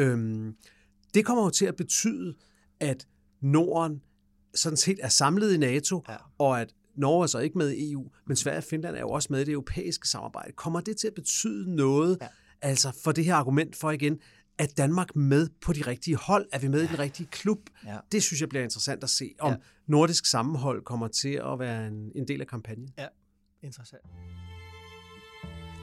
[0.00, 0.56] Øhm,
[1.14, 2.34] det kommer jo til at betyde,
[2.80, 3.06] at
[3.40, 4.02] Norden
[4.54, 6.16] sådan set er samlet i NATO, ja.
[6.38, 9.10] og at Norge er så ikke med i EU, men Sverige og Finland er jo
[9.10, 10.52] også med i det europæiske samarbejde.
[10.52, 12.26] Kommer det til at betyde noget, ja.
[12.62, 14.18] altså for det her argument for igen,
[14.58, 16.46] at Danmark med på de rigtige hold?
[16.52, 16.84] Er vi med ja.
[16.84, 17.58] i den rigtige klub?
[17.86, 17.96] Ja.
[18.12, 19.56] Det synes jeg bliver interessant at se, om ja.
[19.86, 22.88] nordisk sammenhold kommer til at være en, en del af kampagnen.
[22.98, 23.06] Ja,
[23.62, 24.02] interessant.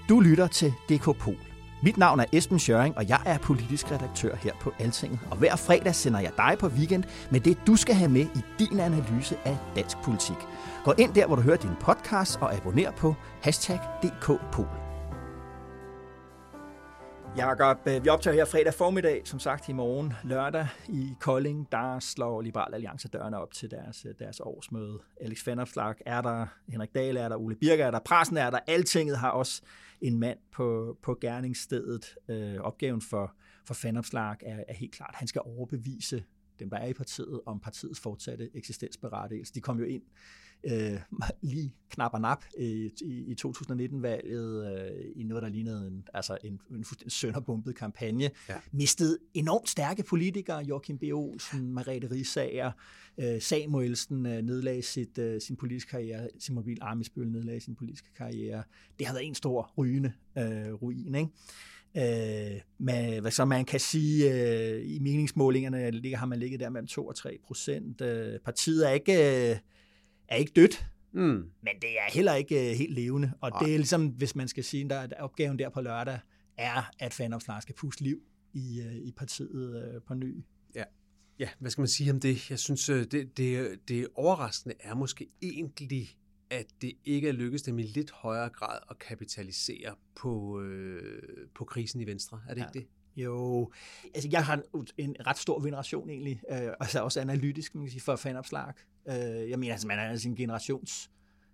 [0.10, 1.38] Du lytter til DK Pol.
[1.84, 5.20] Mit navn er Esben Schøring, og jeg er politisk redaktør her på Altinget.
[5.32, 8.42] Og hver fredag sender jeg dig på weekend med det, du skal have med i
[8.60, 10.36] din analyse af dansk politik.
[10.84, 14.68] Gå ind der, hvor du hører din podcast, og abonner på hashtag DKPol.
[17.38, 22.00] Jakob, øh, vi optager her fredag formiddag, som sagt i morgen lørdag i Kolding, der
[22.00, 25.00] slår Liberal Alliance dørene op til deres, øh, deres årsmøde.
[25.22, 28.60] Alex Vanopslag er der, Henrik Dahl er der, Ole Birger er der, pressen er der,
[28.68, 29.62] altinget har også
[30.02, 32.16] en mand på, på gerningsstedet.
[32.30, 33.34] Øh, opgaven for,
[33.66, 36.24] for Vanopslag er, er helt klart, han skal overbevise
[36.60, 39.54] dem, der er i partiet, om partiets fortsatte eksistensberettigelse.
[39.54, 40.04] De kom jo ind
[40.64, 41.00] øh,
[41.42, 46.38] lige knap og nap i, i, i 2019-valget øh, i noget, der lignede en, altså
[46.44, 48.30] en, en fuldstændig sønderbumpet kampagne.
[48.50, 48.56] Ja.
[48.72, 51.04] Mistede enormt stærke politikere, Joachim B.
[51.14, 52.72] Olsen, Marete Risager,
[53.18, 58.10] øh, Samuelsen øh, nedlagde sit, øh, sin politiske karriere, Simon Biel Armisbøl nedlagde sin politiske
[58.18, 58.64] karriere.
[59.00, 61.30] Det har været en stor rygende øh, ruin, ikke?
[61.98, 66.70] Øh, men hvad så man kan sige, øh, i meningsmålingerne ligger, har man ligget der
[66.70, 68.02] mellem 2 og 3 procent.
[68.02, 69.58] Øh, partiet er ikke, øh,
[70.28, 71.22] er ikke dødt, mm.
[71.62, 73.34] men det er heller ikke øh, helt levende.
[73.42, 73.60] Og Ej.
[73.60, 76.20] det er ligesom, hvis man skal sige, at opgaven der på lørdag
[76.58, 78.22] er, at fanopslag skal puste liv
[78.54, 80.44] i, øh, i partiet øh, på ny.
[80.76, 80.84] Ja.
[81.40, 82.50] ja, hvad skal man sige om det?
[82.50, 86.18] Jeg synes, øh, det, det, det overraskende er måske egentlig
[86.54, 91.66] at det ikke er lykkedes dem i lidt højere grad at kapitalisere på, øh, på
[91.66, 92.42] krisen i Venstre.
[92.50, 92.68] Er det ja.
[92.68, 92.88] ikke det?
[93.16, 93.72] Jo,
[94.16, 97.92] altså jeg har en, en ret stor veneration egentlig, øh, altså også analytisk, man kan
[97.92, 98.74] sige, for fanopslag.
[99.08, 101.12] Øh, jeg mener, altså man er altså en generations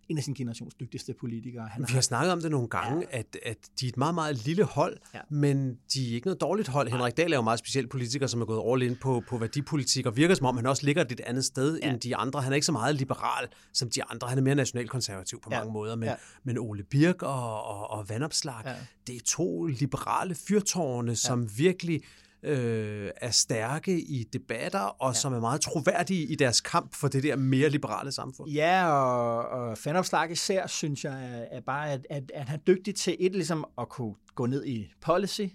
[0.10, 1.68] en af sin generations dygtigste politikere.
[1.68, 3.18] Han Vi har snakket om det nogle gange, ja.
[3.18, 5.20] at, at de er et meget, meget lille hold, ja.
[5.30, 6.90] men de er ikke noget dårligt hold.
[6.90, 10.06] Henrik Dahl er jo meget speciel politiker, som er gået all in på, på værdipolitik,
[10.06, 11.90] og virker som om, han også ligger et andet sted ja.
[11.90, 12.42] end de andre.
[12.42, 14.28] Han er ikke så meget liberal som de andre.
[14.28, 15.58] Han er mere nationalkonservativ på ja.
[15.58, 16.16] mange måder, men, ja.
[16.44, 18.76] men Ole Birk og, og, og Vandopslag, ja.
[19.08, 21.50] det er to liberale fyrtårne, som ja.
[21.58, 22.02] virkelig
[22.44, 25.20] øh, er stærke i debatter, og ja.
[25.20, 28.50] som er meget troværdige i deres kamp for det der mere liberale samfund.
[28.50, 32.96] Ja, og, og fanopslag især, synes jeg, er bare, at, at, at han er dygtig
[32.96, 35.46] til et, ligesom at kunne gå ned i policy,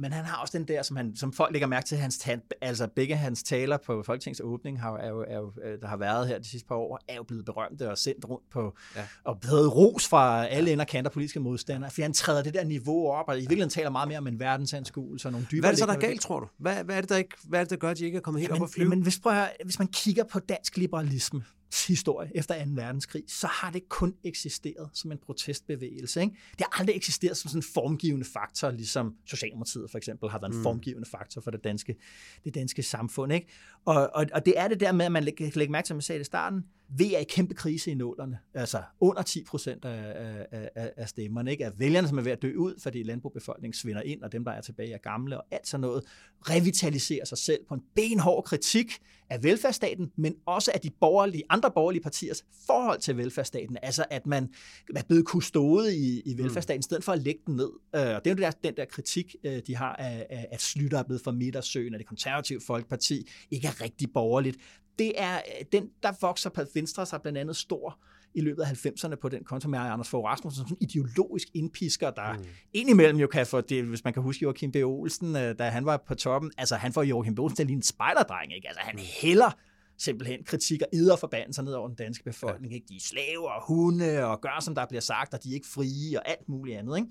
[0.00, 2.40] men han har også den der, som, han, som folk lægger mærke til, hans tal,
[2.60, 5.96] altså begge hans taler på Folketingets åbning, har, er jo, er jo, øh, der har
[5.96, 9.06] været her de sidste par år, er jo blevet berømte og sendt rundt på, ja.
[9.24, 10.72] og blevet ros fra alle ja.
[10.72, 13.90] ender kanter politiske modstandere, fordi han træder det der niveau op, og i virkeligheden taler
[13.90, 15.60] meget mere om en verdensanskuelse og nogle dybere...
[15.60, 16.46] Hvad er det så, der er galt, tror du?
[16.58, 18.22] Hvad, hvad, er det, der ikke, hvad er det, der gør, at de ikke er
[18.22, 18.88] kommet helt jamen, op og flyve?
[18.88, 21.44] Men hvis, prøver, hvis man kigger på dansk liberalisme,
[21.88, 22.70] historie efter 2.
[22.74, 26.20] verdenskrig, så har det kun eksisteret som en protestbevægelse.
[26.20, 26.36] Ikke?
[26.50, 30.52] Det har aldrig eksisteret som sådan en formgivende faktor, ligesom Socialdemokratiet for eksempel har været
[30.52, 30.62] en mm.
[30.62, 31.96] formgivende faktor for det danske,
[32.44, 33.32] det danske samfund.
[33.32, 33.46] Ikke?
[33.84, 35.96] Og, og, og det er det der med, at man kan lægge mærke til, som
[35.96, 36.64] jeg sagde i starten,
[36.98, 38.38] V er i kæmpe krise i nålerne.
[38.54, 41.50] Altså under 10 procent af, af, af stemmerne.
[41.50, 41.66] Ikke?
[41.66, 44.52] At vælgerne, som er ved at dø ud, fordi landbrugbefolkningen svinder ind, og dem, der
[44.52, 46.04] er tilbage, er gamle, og alt sådan noget,
[46.40, 48.92] revitaliserer sig selv på en benhård kritik
[49.30, 53.76] af velfærdsstaten, men også af de borgerlige, andre borgerlige partiers forhold til velfærdsstaten.
[53.82, 54.48] Altså at man
[54.96, 56.80] er blevet kustode i, i velfærdsstaten, mm.
[56.80, 57.70] i stedet for at lægge den ned.
[57.96, 60.60] Øh, og det er jo der, den der kritik, øh, de har af, af at
[60.60, 64.56] Slytter er blevet for midtersøen, at det konservative folkeparti ikke er rigtig borgerligt
[65.00, 67.98] det er øh, den, der vokser på Venstre sig blandt andet stor
[68.34, 71.48] i løbet af 90'erne på den konto med Anders Fogh Rasmussen, som sådan en ideologisk
[71.54, 72.44] indpisker, der mm.
[72.72, 74.76] indimellem jo kan få det, hvis man kan huske Joachim B.
[74.76, 77.38] Olsen, øh, da han var på toppen, altså han får Joachim B.
[77.38, 78.68] Olsen til at en spejderdreng, ikke?
[78.68, 79.50] Altså han hælder
[79.98, 82.72] simpelthen kritik og idder forbandelser ned over den danske befolkning.
[82.72, 82.74] Ja.
[82.74, 82.86] Ikke?
[82.88, 85.68] De er slaver og hunde og gør, som der bliver sagt, og de er ikke
[85.68, 86.96] frie og alt muligt andet.
[86.96, 87.08] Ikke?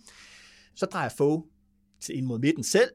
[0.75, 1.43] Så drejer Fogh
[2.09, 2.89] ind mod midten selv,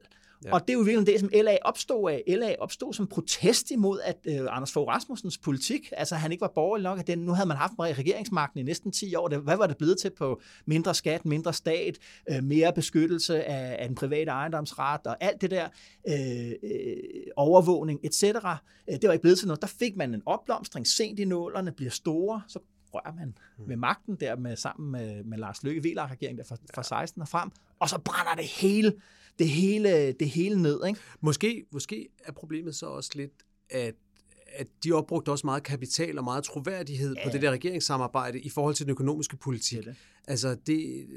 [0.45, 0.53] Ja.
[0.53, 2.23] Og det er jo virkelig det, som LA opstod af.
[2.27, 6.51] LA opstod som protest imod, at øh, Anders Fogh Rasmussens politik, altså han ikke var
[6.55, 9.37] borgerlig nok, at den, nu havde man haft regeringsmagten i næsten 10 år.
[9.37, 11.97] Hvad var det blevet til på mindre skat, mindre stat,
[12.29, 15.67] øh, mere beskyttelse af, af den private ejendomsret og alt det der,
[16.07, 16.95] øh, øh,
[17.35, 18.23] overvågning etc.
[18.23, 18.31] Øh,
[18.87, 19.61] det var ikke blevet til noget.
[19.61, 22.59] Der fik man en opblomstring sent i nålerne, bliver store, så
[22.93, 23.69] rører man mm.
[23.69, 27.27] ved magten der med, sammen med, med Lars Løkke, VLAR-regeringen der fra, fra 16 og
[27.27, 28.93] frem, og så brænder det hele
[29.39, 30.79] det hele, det hele ned.
[30.87, 30.99] Ikke?
[31.21, 33.31] Måske, måske er problemet så også lidt,
[33.69, 33.95] at
[34.57, 37.23] at de opbrugte også meget kapital og meget troværdighed ja.
[37.23, 39.77] på det der regeringssamarbejde i forhold til den økonomiske politik.
[39.77, 39.95] Det det.
[40.27, 41.07] Altså, det,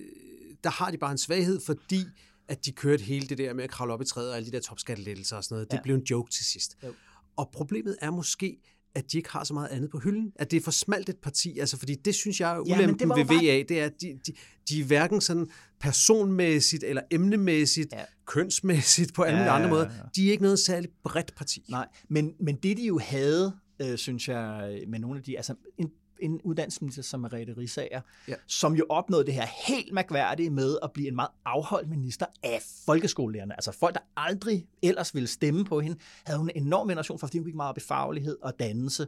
[0.65, 2.05] der har de bare en svaghed, fordi
[2.49, 4.53] at de kørte hele det der med at kravle op i træet og alle de
[4.53, 5.67] der topskattelettelser og sådan noget.
[5.73, 5.77] Ja.
[5.77, 6.77] Det blev en joke til sidst.
[6.85, 6.95] Jo.
[7.37, 8.59] Og problemet er måske,
[8.99, 10.33] at de ikke har så meget andet på hylden.
[10.37, 11.59] At det er for smalt et parti.
[11.59, 13.63] Altså, fordi det synes jeg er ulempen ja, ved VA.
[13.69, 14.33] Det er, at de, de,
[14.69, 15.47] de er hverken sådan
[15.81, 18.05] personmæssigt eller emnemæssigt, ja.
[18.27, 19.91] kønsmæssigt på alle ja, andre måder.
[20.17, 21.65] De er ikke noget særligt bredt parti.
[21.69, 25.55] Nej, men, men det de jo havde, øh, synes jeg, med nogle af de, altså
[25.79, 25.91] en
[26.21, 28.35] en uddannelsesminister som Merete Risager, ja.
[28.47, 32.63] som jo opnåede det her helt mærkværdige med at blive en meget afholdt minister af
[32.87, 33.55] folkeskolelærerne.
[33.55, 37.27] Altså folk, der aldrig ellers ville stemme på hende, havde hun en enorm veneration for,
[37.27, 39.07] fordi hun gik meget op i faglighed og dannelse.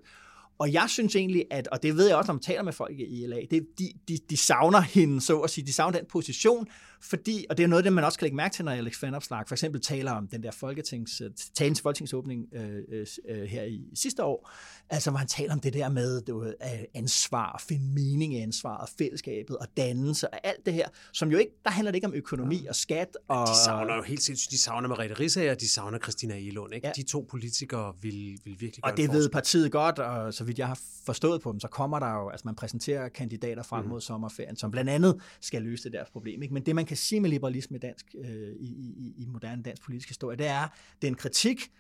[0.59, 3.01] Og jeg synes egentlig, at, og det ved jeg også, når man taler med folk
[3.01, 6.67] i LA, det, de, de, de savner hende, så at sige, de savner den position,
[7.03, 9.49] fordi, og det er noget det, man også kan lægge mærke til, når Alex Vanopslag
[9.49, 13.63] for eksempel taler om den der folketings, øh, talen til folketingsåbning øh, øh, øh, her
[13.63, 14.51] i sidste år,
[14.91, 16.55] altså hvor han taler om det der med du ved,
[16.95, 21.53] ansvar, finde mening i ansvaret, fællesskabet og dannelse og alt det her, som jo ikke,
[21.65, 23.17] der handler det ikke om økonomi og skat.
[23.29, 26.87] Og, de savner jo helt sindssygt, de savner Merete Risager, de savner Christina Elund, ikke?
[26.87, 26.93] Ja.
[26.97, 30.59] De to politikere vil, vil virkelig gøre Og det ved partiet godt, og så vidt
[30.59, 34.01] jeg har forstået på dem, så kommer der jo, altså man præsenterer kandidater frem mod
[34.01, 36.43] sommerferien, som blandt andet skal løse det deres problem.
[36.43, 36.55] Ikke?
[36.55, 39.83] Men det, man kan sige med liberalisme i, dansk, øh, i, i, i moderne dansk
[39.83, 40.69] politisk historie, det er,
[41.03, 41.71] det er en kritik,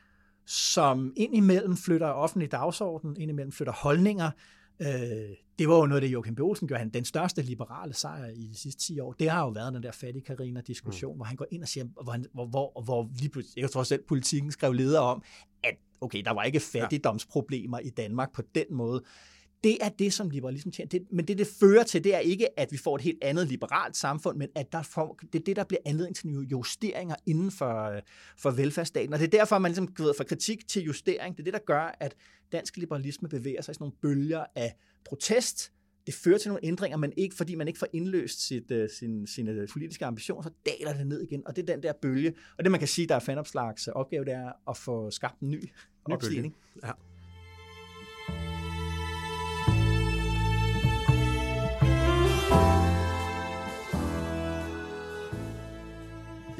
[0.46, 4.30] som indimellem flytter offentlig dagsorden, indimellem flytter holdninger,
[4.80, 6.40] Øh, det var jo noget, det Joachim B.
[6.40, 6.78] Olsen gjorde.
[6.78, 9.82] Han, den største liberale sejr i de sidste 10 år, det har jo været den
[9.82, 11.16] der fattige karina diskussion mm.
[11.16, 13.82] hvor han går ind og siger, hvor, han, hvor, hvor, hvor lige pludselig, jeg tror
[13.82, 15.22] selv, politikken skrev leder om,
[15.64, 19.02] at okay, der var ikke fattigdomsproblemer i Danmark på den måde.
[19.64, 20.88] Det er det, som liberalismen tjener.
[20.88, 23.48] Det, men det, det fører til, det er ikke, at vi får et helt andet
[23.48, 27.50] liberalt samfund, men at der får, det er det, der bliver anledning til justeringer inden
[27.50, 28.00] for,
[28.38, 29.12] for velfærdsstaten.
[29.12, 31.60] Og det er derfor, man ligesom, ved, fra kritik til justering, det er det, der
[31.66, 32.14] gør, at
[32.52, 35.72] dansk liberalisme bevæger sig i sådan nogle bølger af protest,
[36.06, 39.26] det fører til nogle ændringer, men ikke fordi man ikke får indløst sit, uh, sin,
[39.26, 41.42] sine politiske ambitioner, så daler det ned igen.
[41.46, 42.34] Og det er den der bølge.
[42.58, 45.50] Og det man kan sige, der er fanopslags opgave, det er at få skabt en
[45.50, 45.70] ny
[46.04, 46.56] opstigning.
[46.84, 46.90] Ja.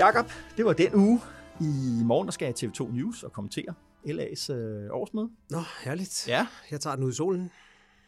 [0.01, 1.21] Jakob, det var den uge.
[1.61, 3.75] I morgen der skal jeg TV2 News og kommentere
[4.07, 5.31] LA's øh, årsmøde.
[5.51, 6.29] Nå, herligt.
[6.29, 6.47] Ja.
[6.71, 7.51] Jeg tager den ud i solen.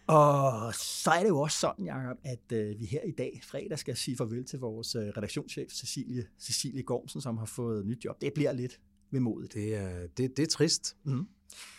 [0.07, 3.78] Og så er det jo også sådan, Jacob, at øh, vi her i dag, fredag,
[3.78, 8.20] skal sige farvel til vores øh, redaktionschef, Cecilie, Cecilie Gormsen, som har fået nyt job.
[8.20, 8.80] Det bliver lidt
[9.11, 9.55] vemodigt.
[9.55, 10.97] Det er, det, det er trist.
[11.05, 11.26] Mm.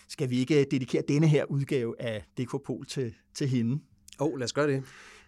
[0.07, 3.79] Skal vi ikke dedikere denne her udgave af DK Pol til, til hende?
[4.19, 4.83] Åh, oh, lad os gøre det.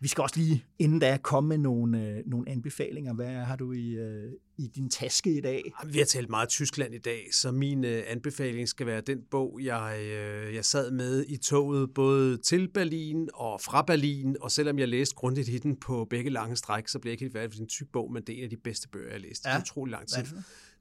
[0.05, 3.13] Vi skal også lige inden da komme med nogle, øh, nogle anbefalinger.
[3.13, 5.73] Hvad har du i, øh, i din taske i dag?
[5.85, 9.59] Vi har talt meget Tyskland i dag, så min øh, anbefaling skal være den bog,
[9.63, 14.79] jeg, øh, jeg sad med i toget, både til Berlin og fra Berlin, og selvom
[14.79, 17.51] jeg læste grundigt i den på begge lange stræk, så blev jeg ikke helt færdig
[17.51, 19.45] for en tyk bog, men det er en af de bedste bøger, jeg har læst
[19.45, 19.59] ja.
[19.59, 20.23] utrolig lang tid.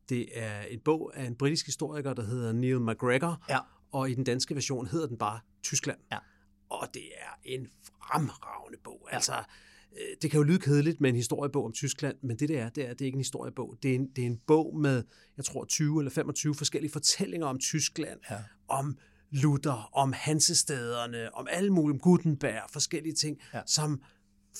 [0.08, 3.58] Det er en bog af en britisk historiker, der hedder Neil McGregor, ja.
[3.92, 5.98] og i den danske version hedder den bare Tyskland.
[6.12, 6.18] Ja
[6.70, 9.08] og det er en fremragende bog.
[9.12, 9.32] Altså,
[9.92, 12.68] øh, det kan jo lyde kedeligt med en historiebog om Tyskland, men det det er,
[12.68, 13.76] det er, det er ikke en historiebog.
[13.82, 15.02] Det er en, det er en bog med,
[15.36, 18.38] jeg tror, 20 eller 25 forskellige fortællinger om Tyskland, ja.
[18.68, 18.98] om
[19.30, 23.60] Luther, om Hansestederne, om alle mulige, Gutenberg, forskellige ting, ja.
[23.66, 24.02] som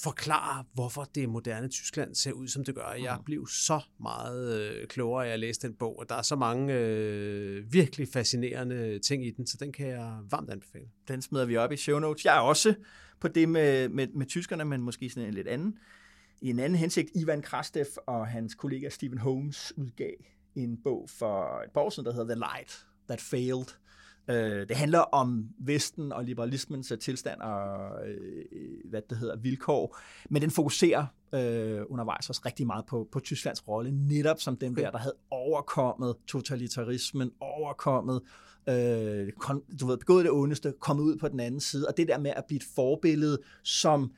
[0.03, 2.93] forklare, hvorfor det moderne Tyskland ser ud, som det gør.
[3.03, 3.25] Jeg mm.
[3.25, 6.75] blev så meget øh, klogere, at jeg læste den bog, og der er så mange
[6.75, 10.89] øh, virkelig fascinerende ting i den, så den kan jeg varmt anbefale.
[11.09, 12.25] Den smider vi op i show notes.
[12.25, 12.75] Jeg er også
[13.21, 15.79] på det med, med, med tyskerne, men måske sådan en lidt anden.
[16.43, 20.15] I en anden hensigt, Ivan Krastev og hans kollega Stephen Holmes udgav
[20.55, 23.67] en bog for et par år siden, der hedder The Light That Failed,
[24.29, 28.45] Øh, det handler om Vesten og liberalismens øh, tilstand og øh,
[28.85, 29.99] hvad det hedder, vilkår,
[30.31, 34.77] men den fokuserer øh, undervejs også rigtig meget på, på Tysklands rolle, netop som den
[34.77, 38.21] der, der havde overkommet totalitarismen, overkommet
[38.69, 42.09] øh, kon, du ved, begået det ondeste, kommet ud på den anden side, og det
[42.09, 44.13] der med at blive et forbillede, som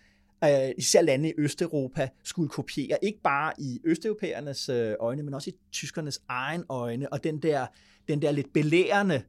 [0.45, 5.51] øh, især lande i Østeuropa skulle kopiere, ikke bare i østeuropæernes øh, øjne, men også
[5.51, 7.67] i tyskernes egen øjne, og den der,
[8.09, 9.23] den der lidt belærende øh,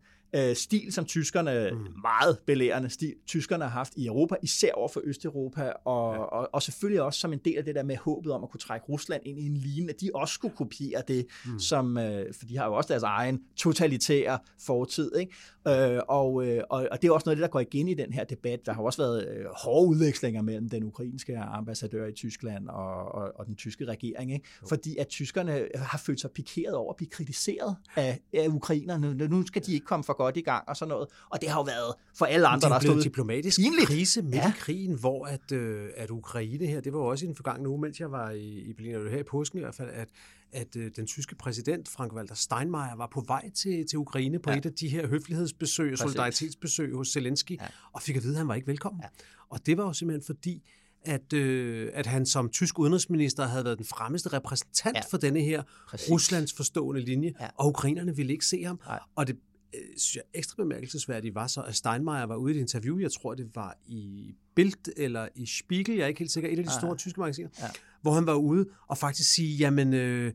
[0.54, 2.02] stil, som tyskerne, mm.
[2.02, 6.20] meget belærende stil, tyskerne har haft i Europa, især over for Østeuropa, og, ja.
[6.20, 8.60] og, og selvfølgelig også som en del af det der med håbet om at kunne
[8.60, 11.60] trække Rusland ind i en lignende, at de også skulle kopiere det, mm.
[11.60, 15.34] som, øh, for de har jo også deres egen totalitære fortid, ikke?
[15.68, 17.94] Øh, og, øh, og, og det er også noget af det, der går igen i
[17.94, 18.66] den her debat.
[18.66, 23.32] Der har også været øh, hårde udvekslinger mellem den ukrainske ambassadør i Tyskland og, og,
[23.36, 24.46] og den tyske regering, ikke?
[24.70, 29.28] fordi at tyskerne har følt sig pikeret over at blive kritiseret af, af ukrainerne.
[29.28, 31.08] Nu skal de ikke komme for godt i gang og sådan noget.
[31.30, 33.88] Og det har jo været for alle andre, der har stået diplomatisk pinligt.
[33.88, 34.50] krise midt ja.
[34.50, 37.82] i krigen, hvor at, øh, at Ukraine her, det var også i den forgangne uge,
[37.82, 40.08] mens jeg var i, i Berlin, og her i påsken i hvert fald, at
[40.52, 44.58] at øh, den tyske præsident, Frank-Walter Steinmeier, var på vej til, til Ukraine på ja.
[44.58, 46.00] et af de her høflighedsbesøg, Præcis.
[46.00, 47.68] solidaritetsbesøg hos Zelensky, ja.
[47.94, 49.02] og fik at vide, at han var ikke velkommen.
[49.04, 49.08] Ja.
[49.50, 50.64] Og det var jo simpelthen fordi,
[51.02, 55.02] at, øh, at han som tysk udenrigsminister havde været den fremmeste repræsentant ja.
[55.12, 56.12] for denne her Præcis.
[56.12, 57.48] Ruslands forstående linje, ja.
[57.56, 58.80] og ukrainerne ville ikke se ham.
[58.86, 59.00] Nej.
[59.16, 59.38] Og det
[59.74, 63.34] synes jeg, ekstra bemærkelsesværdigt var så, at Steinmeier var ude i et interview, jeg tror
[63.34, 66.72] det var i Bild eller i Spiegel, jeg er ikke helt sikker, et af de
[66.72, 66.96] store ja.
[66.96, 67.68] tyske magasiner, ja.
[68.02, 70.26] hvor han var ude og faktisk sige, jamen, øh,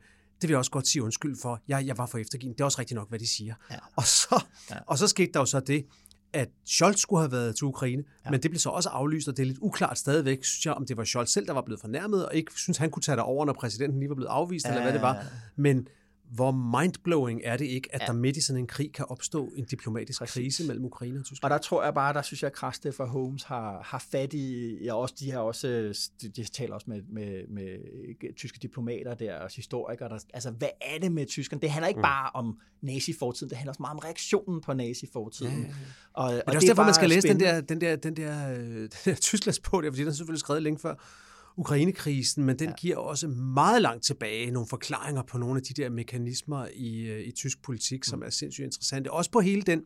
[0.43, 2.65] det vil jeg også godt sige undskyld for, jeg, jeg var for eftergiven, det er
[2.65, 3.55] også rigtigt nok, hvad de siger.
[3.71, 3.77] Ja.
[3.97, 4.77] Og, så, ja.
[4.87, 5.87] og så skete der jo så det,
[6.33, 8.31] at Scholz skulle have været til Ukraine, ja.
[8.31, 10.87] men det blev så også aflyst, og det er lidt uklart stadigvæk, synes jeg, om
[10.87, 13.25] det var Scholz selv, der var blevet fornærmet, og ikke synes, han kunne tage det
[13.25, 14.71] over, når præsidenten lige var blevet afvist, ja.
[14.71, 15.25] eller hvad det var.
[15.57, 15.89] Men
[16.35, 18.07] hvor mindblowing er det ikke, at ja.
[18.07, 20.35] der midt i sådan en krig kan opstå en diplomatisk Præcis.
[20.35, 21.53] krise mellem Ukraine og Tyskland?
[21.53, 24.35] Og der tror jeg bare, der synes jeg, at Kraste for Holmes har, har fat
[24.35, 25.69] i, ja, også, de har også,
[26.23, 30.69] de, de taler også med, med, med tyske diplomater der, og historikere, der, altså hvad
[30.81, 31.61] er det med tyskerne?
[31.61, 32.03] Det handler ikke mm.
[32.03, 35.53] bare om nazi-fortiden, det handler også meget om reaktionen på nazi-fortiden.
[35.53, 35.75] Ja, ja, ja.
[36.13, 38.47] Og, og det er også derfor, man skal læse den der, den der, den der,
[38.55, 40.95] den der Tysklandsbog, fordi den er selvfølgelig skrevet længe før
[41.57, 42.75] Ukrainekrisen, men den ja.
[42.75, 47.27] giver også meget langt tilbage nogle forklaringer på nogle af de der mekanismer i, øh,
[47.27, 48.25] i tysk politik, som mm.
[48.25, 49.11] er sindssygt interessante.
[49.11, 49.83] Også på hele den,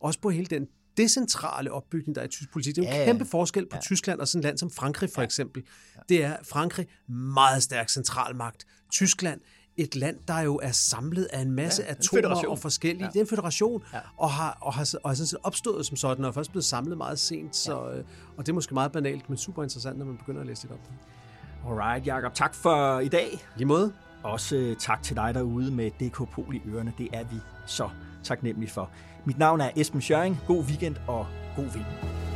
[0.00, 2.76] også på hele den decentrale opbygning, der er i tysk politik.
[2.76, 3.80] Det er en ja, kæmpe forskel på ja.
[3.80, 5.24] Tyskland og sådan et land som Frankrig for ja.
[5.24, 5.62] eksempel.
[6.08, 8.66] Det er Frankrig meget stærk centralmagt.
[8.92, 9.40] Tyskland
[9.76, 13.04] et land, der jo er samlet af en masse ja, atomer og forskellige.
[13.04, 13.10] Ja.
[13.10, 13.98] Det er en federation, ja.
[14.16, 16.98] og har, og har, og har sådan opstået som sådan, og er først blevet samlet
[16.98, 17.56] meget sent.
[17.56, 17.98] Så, ja.
[17.98, 18.04] Øh,
[18.36, 20.70] og det er måske meget banalt, men super interessant, når man begynder at læse det
[20.70, 20.80] op.
[21.70, 22.34] Alright, Jacob.
[22.34, 23.46] Tak for i dag.
[23.58, 23.92] I måde.
[24.22, 26.92] Også øh, tak til dig derude med DK Pol i ørerne.
[26.98, 27.88] Det er vi så
[28.24, 28.90] taknemmelige for.
[29.24, 30.40] Mit navn er Esben Schøring.
[30.46, 32.35] God weekend og god vind.